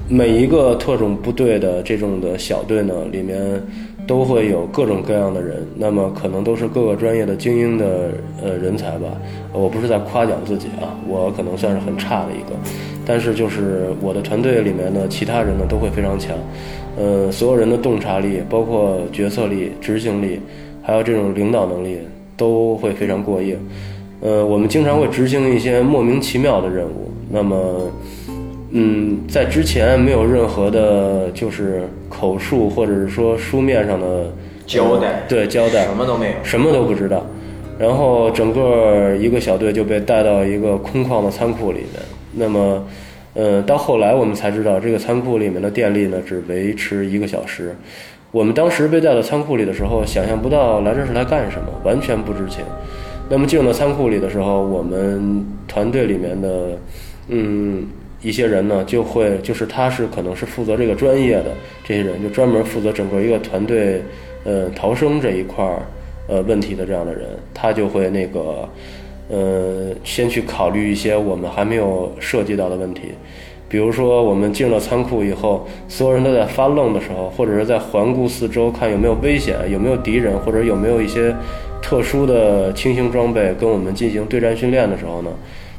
[0.08, 3.38] 每一个特种部队的这种的小队呢，里面
[4.06, 8.10] 都会有各种各样的人，那么可能都是各个专业的精英的
[8.42, 9.08] 呃人才吧。
[9.52, 12.56] 我不是在夸奖自己啊，我可能算是很差的一个，
[13.06, 16.36] 但是就是我的团队里面的其他人呢都会非常强。
[16.96, 20.38] 呃，所有人的洞察力，包括决策力、执行力，
[20.82, 21.98] 还有这种领导能力，
[22.36, 23.58] 都会非常过硬。
[24.20, 27.10] 呃，我们经常会执行一些莫名其妙的任务。
[27.30, 27.90] 那么，
[28.70, 31.82] 嗯，在之前没有任何的，就是
[32.24, 34.32] 口述或者是说书面上的
[34.66, 36.32] 交代呃对交代，什么都没有。
[36.42, 37.24] 什么都不知道。
[37.78, 42.00] 然后整个一个小队就被带到一个空旷的仓库里面。
[42.32, 42.82] 那么，
[43.34, 47.76] 呃，到后来我们才知道，这个仓库里面的电力呢只维持一个小时。
[48.32, 52.64] 我们当时被带到仓库里的时候，想象不到来这是来干什么，完全不知情。
[53.28, 56.78] 那么进入到仓库里的时候，我们团队里面的，
[57.28, 57.86] 嗯，
[58.24, 61.54] 一些人呢，就会就是他是可能是负责这个专业的
[61.86, 64.02] 这些人，就专门负责整个一个团队，
[64.44, 65.82] 呃，逃生这一块儿，
[66.26, 68.68] 呃，问题的这样的人，他就会那个，
[69.28, 73.02] 呃，先去考虑一些我们还没有涉及到的问题。
[73.68, 81.34] 比如说，我们进了仓库以后，所有人都在发愣的时候，或者是在环顾四周，看有没有危险，有没有敌人，或者有没有一些
[81.82, 85.30] 特殊的轻型装备跟我们进行对战训练的时候呢，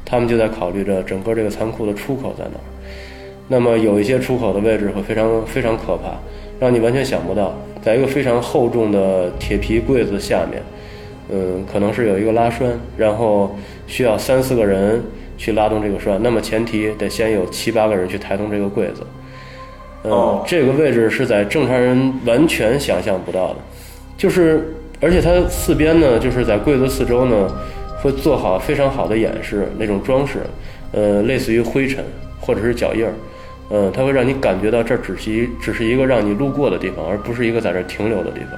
[0.06, 2.64] 他们就在考虑着整个这个仓库的出口在哪儿。
[3.48, 6.18] 那么有一些出口的位置会非常非常可怕，
[6.60, 7.54] 让你完全想不到，
[7.84, 10.62] 在一个非常厚重的铁皮柜子下面，
[11.30, 15.00] 嗯，可能是有一个拉栓，然后需要三四个人
[15.38, 16.20] 去拉动这个栓。
[16.24, 19.04] 那么前提得先有七八个人去抬动这个柜子。
[20.04, 23.58] 嗯，哦这个位置是在正常人完全想象不到的，
[24.18, 27.52] 就是而且它四边呢，就是在柜子四周呢，
[28.06, 30.38] 会做好非常好的掩饰那种装饰，
[30.92, 32.06] 呃，类似于灰尘
[32.40, 33.12] 或者是脚印儿，
[33.72, 38.52] 嗯、它会让你感觉到这儿只是一只是一个让你路过的地方，而不是一个在这儿停留的地方。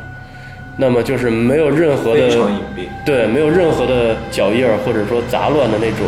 [0.78, 2.38] 那么就是没有任何的隐
[2.76, 2.89] 蔽。
[3.06, 6.06] 对，没有任何的脚印儿或者说杂乱的那种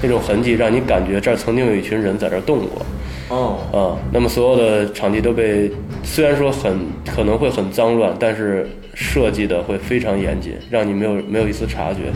[0.00, 2.86] 那种痕迹，让你感觉这儿曾经有一群人在这儿动过。
[3.28, 5.68] 哦，啊，那么所有的场地都被
[6.04, 8.64] 虽然说很可能会很脏乱，但是
[8.94, 12.12] 设计的会非常严谨，让你没有没有一丝察觉。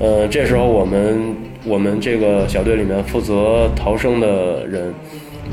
[0.00, 4.92] 呃，这时候我们我们这个小队里面负责逃生的人，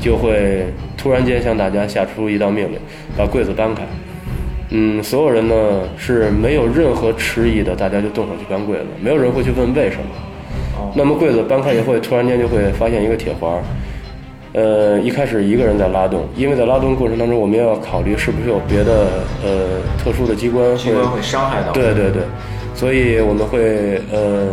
[0.00, 0.64] 就会
[0.96, 2.78] 突然间向大家下出一道命令，
[3.14, 3.82] 把柜子搬开。
[4.70, 5.54] 嗯，所有人呢
[5.98, 10.04] 是没有任何迟疑的，大家就动手去搬柜子，没有人会去问为什么。
[10.78, 13.62] 哦那么柜子搬开以后，突然间就会发现一个铁环儿，
[14.54, 19.06] 呃，一开始一个人在拉动，因为在拉动过程当中，我们要考虑是不是有别的
[19.44, 21.72] 呃特殊的机关机关会伤害到。
[21.72, 22.22] 对对对，
[22.78, 24.46] 所以我们会呃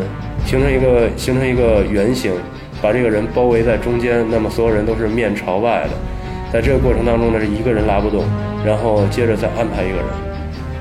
[0.47, 2.33] 形成一个形成一个圆形，
[2.81, 5.91] 把这个人包围在中间，那么所有人都是面朝外的。
[6.51, 8.23] 在这个过程当中呢，是一个人拉不动，
[8.65, 10.05] 然后接着再安排一个人。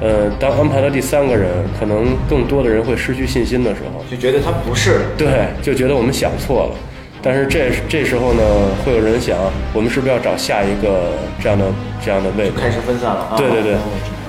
[0.00, 5.02] 呃，当安排到第三个人，可能更多的人会失去信心的时候，就觉得他不是。
[5.18, 6.76] 对，就觉得我们想错了。
[7.22, 8.42] 但是这这时候呢，
[8.84, 9.36] 会有人想，
[9.72, 11.64] 我们是不是要找下一个这样的
[12.04, 12.52] 这样的位置？
[12.58, 13.34] 开始分散了啊。
[13.36, 13.74] 对对对，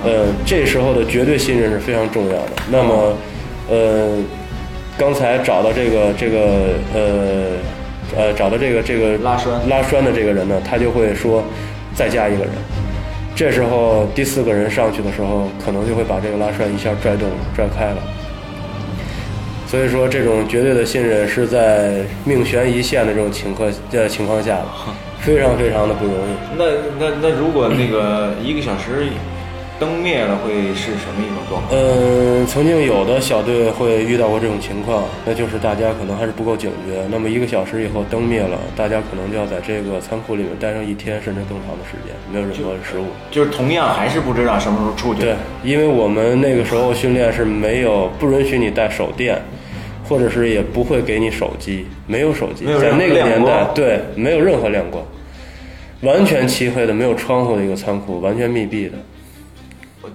[0.04, 2.50] 呃，这时候的绝对信任是非常重要的。
[2.70, 3.16] 那么，
[3.68, 4.16] 呃，
[4.98, 6.38] 刚才找到这个这个
[6.94, 7.56] 呃
[8.16, 11.42] 呃找到这个这个拉栓拉栓的这个人呢，他就会说
[11.94, 12.52] 再加一个人。
[13.34, 17.96] 这时候第四个人上去的时候，可能就会把这个拉栓一下拽动拽开了。
[19.66, 24.60] 所以说，这种绝对的信任是在命悬一线的这种情况的情况下，
[25.20, 26.56] 非常非常的不容易。
[26.56, 26.64] 那
[27.00, 29.08] 那那如果那个一个小时
[29.78, 31.70] 灯灭了，会是什么一种状况？
[31.72, 37.02] 嗯，曾经有的小队会遇到过这种情况，那就是大家可能还是不够警觉。
[37.10, 43.04] 那么一个小时以后灯灭了，大家可能就要在这个仓库里面待上一天甚至更长的时间，没有任何食物。
[43.30, 45.20] 就是同样还是不知道什么时候出去。
[45.20, 49.38] 对，因为我们那个时候训练是没有不允许你带手电，
[50.08, 55.04] 或者是也不会给你手机，没有手机，在那个年代对，没有任何亮光，
[56.00, 58.92] 完全漆黑的，没有窗户的一个仓库，完全密闭的。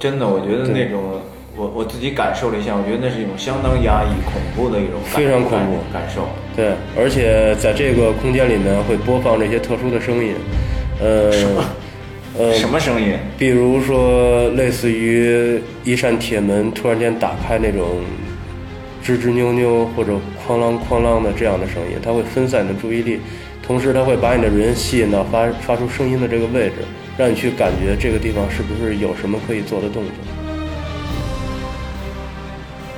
[0.01, 1.21] 真的，我觉得那种
[1.55, 6.27] 我我自己感受了一下，我觉得那是一种相当压抑、恐怖的一种感非常恐怖感感受。
[6.55, 10.33] 对，而且在这个空间里面会播放这些特殊的声音，
[10.99, 11.31] 呃，
[12.35, 13.13] 呃， 什么声音？
[13.37, 18.01] 比如说类似于一扇铁门突然间打开那种
[19.05, 20.13] 吱吱扭扭或者
[20.47, 23.19] 哐啷哐啷的这样的声音，它会分散你的注意力，
[23.61, 26.77] 同时它会把你的人吸引到发发出声音的这个位置，
[27.18, 30.14] 让你去感觉这个地方是不是有什么可以做的动作。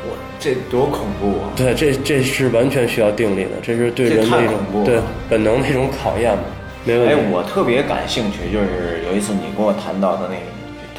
[0.05, 1.51] 我这多恐怖啊！
[1.55, 4.99] 对，这这是完全需要定力的，这是对人的一种对
[5.29, 6.43] 本能的一种考验嘛，
[6.85, 10.45] 没问哎题。，我特别感兴趣，就是有一次你跟我谈到的那个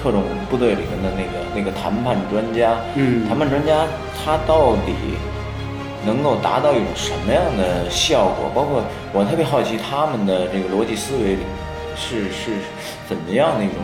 [0.00, 4.92] 特种部队里面的那个那个谈判专家，嗯谈判专家他到底
[6.04, 8.50] 能够达到一种什么样的效果？
[8.54, 11.36] 包括我特别好奇他们的这个逻辑思维
[11.96, 12.50] 是是
[13.08, 13.76] 怎么样的一种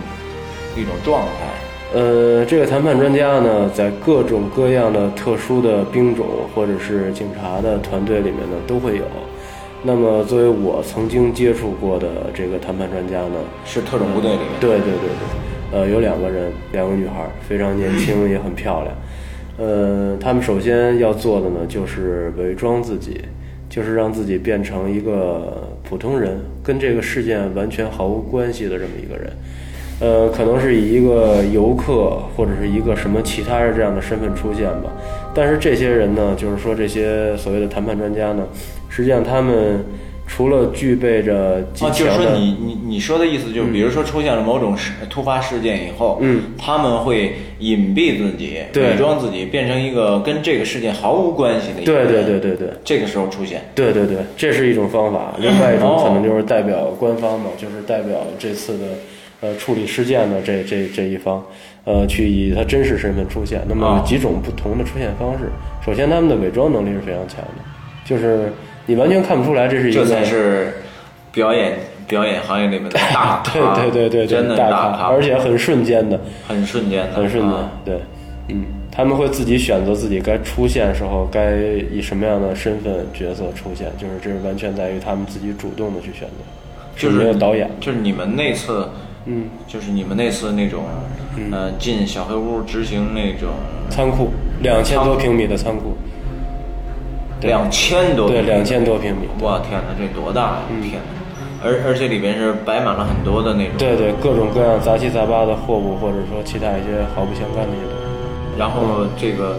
[0.76, 1.98] 一种状态？
[1.98, 9.04] 呃，这个谈判专家呢，在各种各样的特殊的兵种或者是警察的团队里面呢，都会有。
[9.82, 15.08] 那么，作为我曾经接触过的这个谈判专家呢，是特种部队里面，对对对
[15.72, 18.94] 对，呃，有两个人，两个女孩儿，非常年轻，也很漂亮。
[19.58, 23.22] 呃，他们首先要做的呢，就是伪装自己，
[23.68, 26.38] 就是让自己变成一个普通人，
[26.70, 29.32] 跟这个事件完全毫无关系的这么一个人。
[29.98, 34.92] 呃，可能是以一个游客或者是一个什么其他的这样的身份出现吧。
[35.34, 38.46] 但是这些人呢，就是说这些所谓的谈判专家呢，
[38.88, 39.84] 实际上他们
[40.32, 52.24] 除了具备着极啊，强的，就是说你你你说的意思就是，比如说出现了某种事突发事件以后，嗯，他们会隐蔽自己，对伪装自己，变成一个跟这个事件毫无关系的一个对人。
[52.24, 52.68] 对对对对。
[52.84, 55.34] 这个时候出现，对对对，这是一种方法。
[55.38, 58.84] 另外一种哦可能就是代表官方嘛，就是代表这次的
[59.40, 61.44] 呃处理事件的这这这一方，
[61.84, 63.60] 呃，去以他真实身份出现。
[63.68, 65.50] 那么几种不同的出现方式。
[65.84, 67.64] 首先，他们的伪装能力是非常强的，
[68.04, 68.52] 就是
[68.90, 70.00] 你完全看不出来这是一个。
[70.00, 70.74] 这才是
[71.30, 71.78] 表演
[72.08, 76.18] 表演行业里面的大咖， 对对对对对，真的大咖，而且很瞬间的，
[76.48, 77.70] 很瞬间的，很瞬间啊。
[77.84, 78.00] 对，
[78.48, 81.54] 嗯，他们会自己选择自己该出现时候该
[81.92, 86.34] 以什么样的身份角色出现，就是这是完全在于他们自己主动的去选择，
[86.96, 87.70] 就是没有导演。
[87.80, 88.88] 就是你们那次，
[89.26, 90.82] 嗯，就是你们那次那种，
[91.52, 93.50] 呃，进小黑屋执行那种
[93.88, 94.30] 仓库
[94.64, 96.09] 两千多平米的仓库，对
[97.42, 100.56] 两千多，对，两千多平米，哇天哪，这多大呀！
[100.82, 101.20] 天哪！
[101.62, 108.58] 而而且里边是摆满了很多的那种，对对，各种各样杂七杂八的货物，或者说其他一些毫不相干的一些东西。
[108.58, 109.56] 然后这个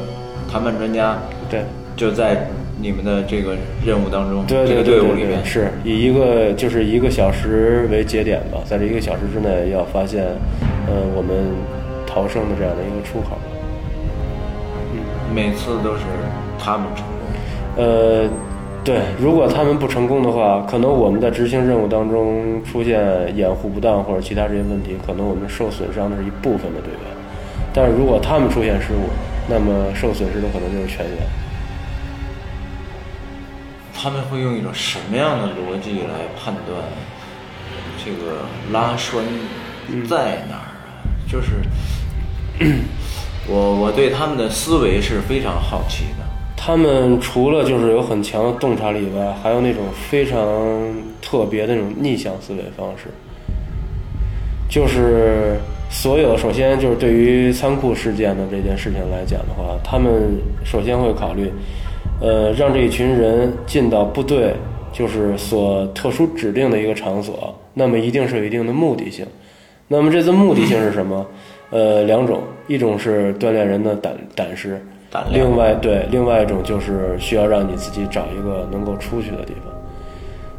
[0.52, 1.18] 谈判专家
[1.50, 1.64] 对，
[1.96, 2.48] 就在
[2.80, 3.56] 你们的这个
[3.86, 10.24] 任务当中，对这个对对对对，队伍里面，是以一个就是一个小时为节点吧，在这一个小时之内要发现，
[10.88, 11.54] 呃，我们
[12.06, 13.38] 逃生的这样的一个出口。
[14.94, 15.00] 嗯
[15.34, 16.04] 每次都是
[16.60, 17.11] 他们成功。
[17.78, 18.30] 呃，
[18.84, 23.00] 对，如果他们不成功的话，可能我们在执行任务当中出现
[23.36, 27.02] 掩护不当或者其他这些问题，可能我们受损伤的是一部分的队员。
[27.74, 29.08] 但是如果他们出现失误，
[29.50, 31.18] 那么受损失的可能就是全员。
[33.94, 36.78] 他们会用一种什么样的逻辑来判断
[38.04, 38.42] 这个
[38.72, 39.24] 拉栓
[40.10, 41.06] 在哪儿啊？
[41.32, 41.52] 就是
[43.48, 46.31] 我我对他们的思维是非常好奇的。
[46.64, 50.39] 他们除了就是有很强的洞察力以外，还有那种非常
[51.20, 53.05] 特别的那种逆向思维方式，
[54.70, 55.57] 就是
[55.89, 61.51] 所有首先就是对于仓库事件的这件事情来讲的话，他们首先会考虑，
[62.22, 64.53] 呃，让这一群人进到部队
[64.93, 69.26] 就是所特殊指定的一个场所，那么一定是有一定的目的性。
[69.88, 71.26] 那么这次目的性是什么？
[71.72, 74.80] 呃，两种，一种是锻炼人的胆胆识，
[75.32, 79.74] 另外对，另外一种就是需要让你自己找一个能够出去的地方。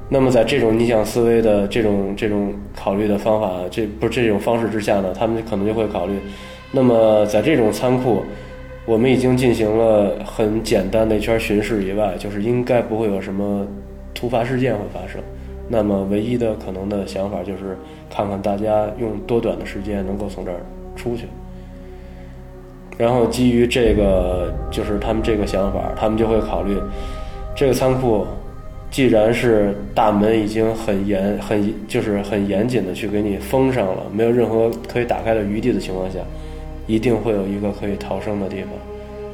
[0.09, 6.19] 那么在这种逆向思维的这种这种考虑的方法，这不是这种方式之下呢，他们可能就会考虑，
[6.71, 8.23] 那么在这种仓库，
[8.85, 13.67] 我们已经进行了很简单的一圈巡视以外，就是应该不会有什么
[14.13, 15.19] 突发事件会发生。
[15.67, 17.79] 那么唯一的可能的想法就是
[18.11, 20.59] 看看大家用多短的时间能够从这儿
[20.95, 21.25] 出去。
[23.03, 26.79] 然后基于这个，就是他们这个想法，他们就会考虑，
[27.53, 28.25] 这个仓库
[28.93, 36.21] 既然是大门已经很严、很就是很严谨的去给你封上了，没有任何可以打开的余地的情况下，
[36.87, 38.69] 一定会有一个可以逃生的地方。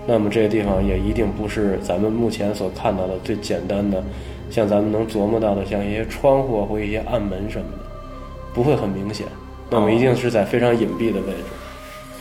[0.07, 4.03] 那么这个地方也一定不是咱们目前所看到的最简单的，
[4.49, 7.85] 像咱们能琢磨到的，像一些窗户或一些暗门什么的，
[8.55, 9.27] 不会很明显。
[9.69, 11.45] 那么一定是在非常隐蔽的位置。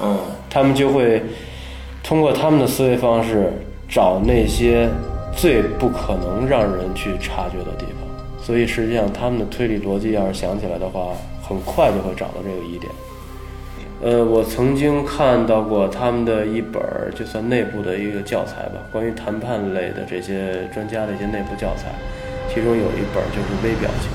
[0.02, 0.18] 嗯，
[0.50, 1.22] 他们就会
[2.04, 3.52] 通过他们的思维方式
[3.90, 4.88] 找那些
[5.36, 8.08] 最不可能让人去察觉的地方，
[8.42, 11.14] 所以实际上他们的推理逻辑要是想起来的话，
[11.48, 12.92] 很快就会找到这个疑点。
[14.00, 21.90] 呃，我曾经看到过他们的一本儿，就算内部的一个教材吧，关于谈判类的这些专家的一些内部教材，
[22.48, 24.12] 其中有一本儿就是微表情。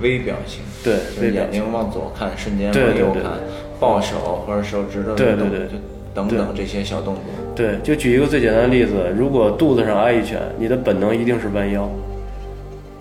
[0.00, 1.52] 微表情，对就是微表情。
[1.52, 3.38] 眼睛往左看，瞬间往右看，
[3.80, 5.74] 抱手或者手指头对对对就
[6.14, 7.22] 等等这些小动作。
[7.56, 11.88] 对，就举一个最简单的例子，如果肚子上挨一拳，你的本能一定是弯腰，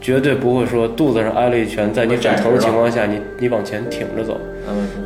[0.01, 4.39] 绝对不会说肚子上挨了一拳，在你转头的情况下，你你往前挺着走。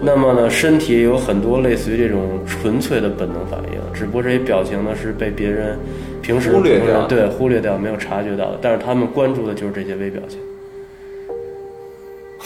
[0.02, 5.78] 那么呢，身体也有很多类似于这种纯粹的本能反应，只不过这些表情呢是被别人
[6.22, 10.40] 平时忽略掉对忽略掉、没有察觉到的，但是他们关注的就是这些微表情。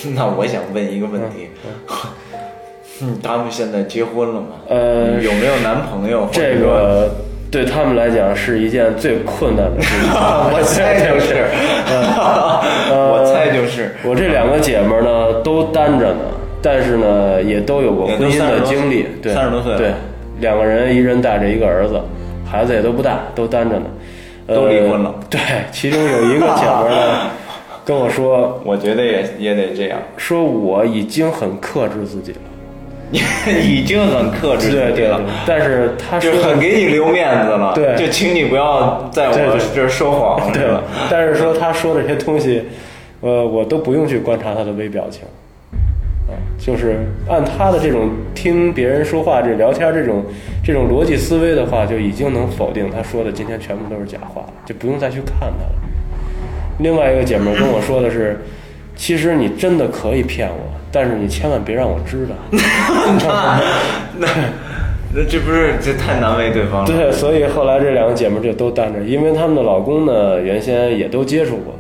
[0.16, 1.72] 那我想问一个问题，嗯，
[3.22, 4.48] 他们现在结婚了吗？
[4.68, 6.28] 呃有没有男朋友？
[6.32, 7.10] 这个
[7.52, 10.10] 对他们来讲是一件最困难的事情。
[10.14, 11.46] 我猜就是，
[12.94, 16.20] 我猜就是，我这两个姐们儿呢都单着呢，
[16.62, 19.92] 但是呢也都有过婚姻的经历，对，三十多岁对，
[20.40, 22.00] 两个人一人带着一个儿子，
[22.50, 23.86] 孩子也都不大，都单着呢，
[24.48, 25.14] 呃都离婚了。
[25.30, 25.40] 对，
[25.72, 27.30] 其中有一个姐们儿呢
[27.84, 32.38] 跟我说，我觉得也也得这样，说我已经很克制自己了，
[33.62, 39.34] 已经很克制对对了，，但是他就说很给你留面子了，对就请你不要在我
[39.76, 40.82] 这儿说谎， 对是吧？
[41.10, 42.64] 但是说他说的这些东西，
[43.20, 45.24] 呃，我都不用去观察他的微表情，
[46.28, 50.24] 啊，就是按他的这种听别人说话、这聊天这种
[50.64, 55.74] 这种逻辑思维的话，就已经能否定他说的今天全部都是假话了，就不用再去看他了。
[56.80, 58.40] 另外一个姐们儿跟我说的是，
[58.96, 60.56] 其实你真的可以骗我，
[60.92, 62.36] 但是你千万别让我知道。
[64.18, 64.28] 那
[65.14, 66.88] 那这不是这太难为对方了？
[66.88, 71.74] 对，所以后来这两个姐们儿就都单着，因为她们的老公呢，原先也都接触过，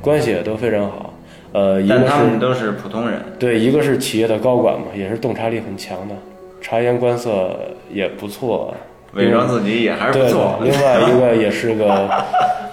[0.00, 1.12] 关系也都非常好。
[1.52, 6.14] 呃，一个但他们是都是普通人，对，一个是企业的高管嘛，也是洞察力很强的，
[6.60, 7.58] 察言观色
[7.90, 8.74] 也不错，
[9.14, 10.60] 伪装自己也还是不错。。
[10.62, 12.08] 另外一个也是个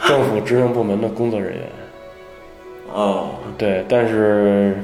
[0.05, 1.61] 政府职能部门的工作人员，
[2.95, 3.27] 哦，
[3.57, 4.77] 对，但是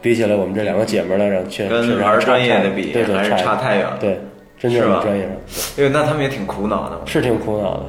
[0.00, 3.96] 比起来我们这两个姐们儿来讲，确确实还是专业的太比还是对对差差太远了。
[4.00, 4.20] 对，
[4.56, 5.32] 真正的专业上
[5.76, 7.00] 因为那他们也挺苦恼的。
[7.06, 7.86] 是挺苦恼的，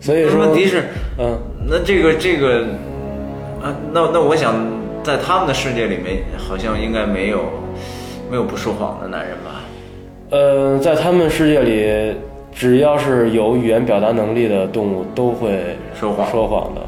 [0.00, 0.82] 所以说问题是，
[1.18, 1.38] 嗯。
[1.68, 2.62] 那这个这个
[3.62, 4.52] 啊，那那我想
[5.04, 7.44] 在他们的世界里面，好像应该没有
[8.28, 9.62] 没有不说谎的男人吧？
[10.30, 12.16] 呃，在他们世界里，
[12.52, 16.80] 只要是有语言表达能力的动物，都会说谎说谎的。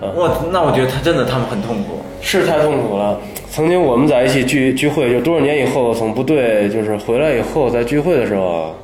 [0.00, 1.98] 我那我觉得他真的他们很痛苦。
[2.20, 3.18] 是太痛苦了。
[3.50, 8.74] 曾经我们在一起聚聚会，就多少年以后从部队就是回来以后，在聚会的时候，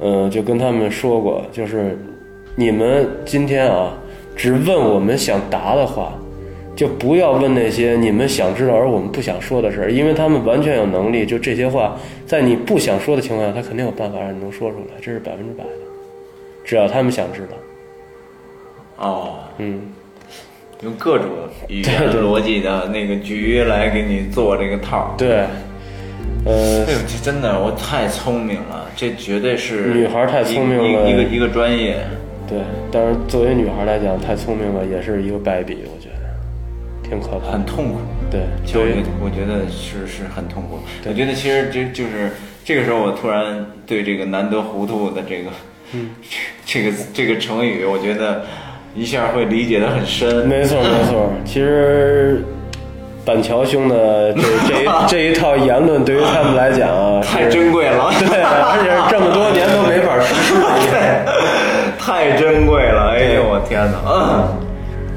[0.00, 1.98] 嗯、就跟他们说过，就是
[2.56, 3.94] 你们今天啊，
[4.36, 6.12] 只问我们想答的话，
[6.74, 11.96] 就不要问那些你们想知道而我们不想说的事儿，因为他们完全有能力，就这些话，
[12.26, 15.70] 在你不想说的情况下，他肯定有办法让你能说出来，这是百分之百的，
[16.64, 19.06] 只要他们想知道。
[19.06, 19.80] 哦，嗯，
[20.82, 21.28] 用各种
[22.20, 25.14] 逻辑的那个局来给你做这个套儿。
[25.16, 25.44] 对，
[26.44, 32.04] 呃这真的我太聪明了，这绝对是女孩太聪明了一一个一个专业。
[32.48, 32.58] 对，
[32.90, 37.52] 但是作为女孩来讲，太聪明了也是一个败笔，我觉得挺可怕。
[37.52, 38.00] 很痛苦。
[38.28, 40.80] 对，其实我觉得我觉得是是很痛苦。
[41.06, 42.32] 我觉得其实这就是
[42.64, 45.50] 这个时候，我突然对这个难得糊涂的这个，
[45.92, 46.10] 嗯
[46.66, 48.44] 这个这个成语，我觉得
[48.94, 50.46] 一下会理解的很深。
[50.46, 51.30] 没错没错。
[51.44, 52.42] 其实
[53.24, 61.32] 板桥兄的这 这一这一套言论，对于他们来讲啊， 太珍贵了，对，而且是这么多年都没法实施的。
[61.98, 63.14] 太珍贵了！
[63.14, 64.10] 哎呦，我天哪！
[64.10, 64.48] 啊，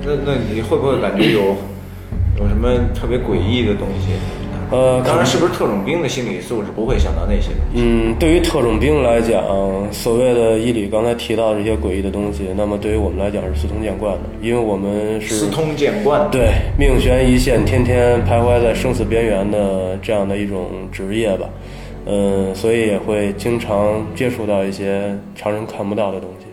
[0.06, 1.58] 那那你会不会感觉有
[2.38, 4.14] 有什么特别诡异的东西？
[4.72, 7.76] 呃，当然，是不是特种兵的心理素质不会想到那些东西？
[7.76, 9.44] 嗯，对于特种兵来讲，
[9.92, 16.30] 所谓的伊里刚才提到这些诡异的东西，那么对于我们来讲是司空见惯的，因为我们是司空见惯。
[16.32, 16.50] 对，
[16.80, 21.48] 命悬一线，天天徘徊在生死边缘的这样的一种职业吧，
[22.08, 26.46] 嗯，所以也会经常接触到一些常人看不到的东西。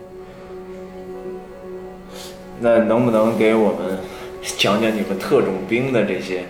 [2.61, 3.99] 那能不能给我们
[4.59, 6.45] 讲讲你们特种兵的这些，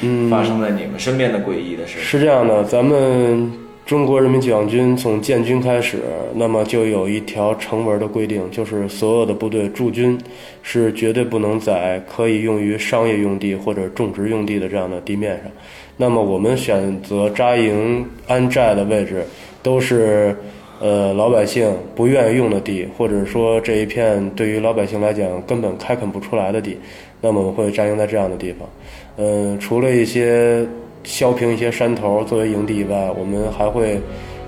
[0.00, 1.98] 嗯发生在你们身边的诡异的事？
[1.98, 3.50] 是这样的，咱们
[3.84, 5.98] 中国人民解放军从建军开始，
[6.34, 10.18] 那么就有一条成文的规定，就是所有的部队驻军
[10.62, 15.50] 是绝对不能在可以用于商业用地或者种植用地的这样的地面上。
[15.96, 19.24] 那么我们选择扎营安寨的位置，
[19.62, 20.36] 都是
[20.80, 26.78] 呃老百姓不愿意用的地，或者说这一片对于老百姓来讲根本开垦不出来的地，
[27.20, 28.68] 那么我们会扎营在这样的地方。
[29.16, 30.66] 嗯、除了一些
[31.04, 34.00] 削平一些山头作为营地以外，我们还会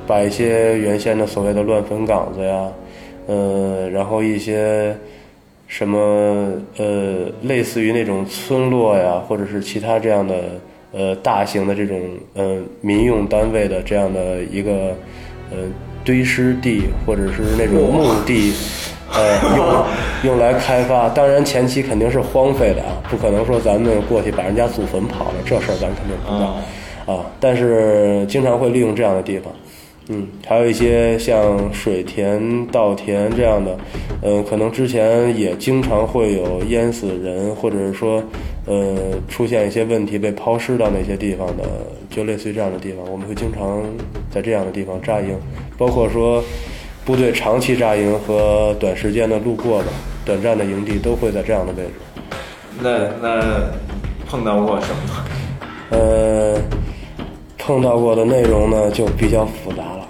[0.06, 2.68] 把一些原先的所谓的乱坟岗子呀，
[3.26, 4.94] 呃，然后一些
[5.66, 10.34] 什么呃，类似于那种村落呀，或者是其他这样的
[10.92, 12.00] 呃大型的这种
[12.34, 14.94] 呃民用单位的这样的一个
[15.50, 15.58] 呃
[16.04, 18.52] 堆尸地，或者是那种墓地，
[19.12, 19.84] 呃用
[20.32, 21.08] 用来开发。
[21.08, 27.16] 当然前期肯定是荒废的啊，不可能说咱们过去把人家祖坟刨了，这事儿咱肯定不干。
[27.16, 29.52] 啊，但是经常会利用这样的地方，
[30.08, 33.76] 嗯，还有一些像水田、稻田这样的，
[34.22, 38.22] 嗯，可能之前也经常会有淹死人，或者是说，
[38.70, 38.96] 呃，
[39.28, 41.64] 出现一些问题被抛尸到那些地方的，
[42.08, 43.82] 就类似于这样的地方，我们会经常
[44.30, 45.36] 在这样的地方扎营，
[45.76, 46.40] 包括说
[47.04, 49.88] 部队长期扎营和短时间的路过的
[50.24, 51.90] 短暂的营地都会在这样的位置。
[52.80, 53.42] 那那
[54.28, 55.24] 碰到过什么？
[55.90, 56.56] 呃，
[57.58, 60.06] 碰到过的内容呢就比较复杂了。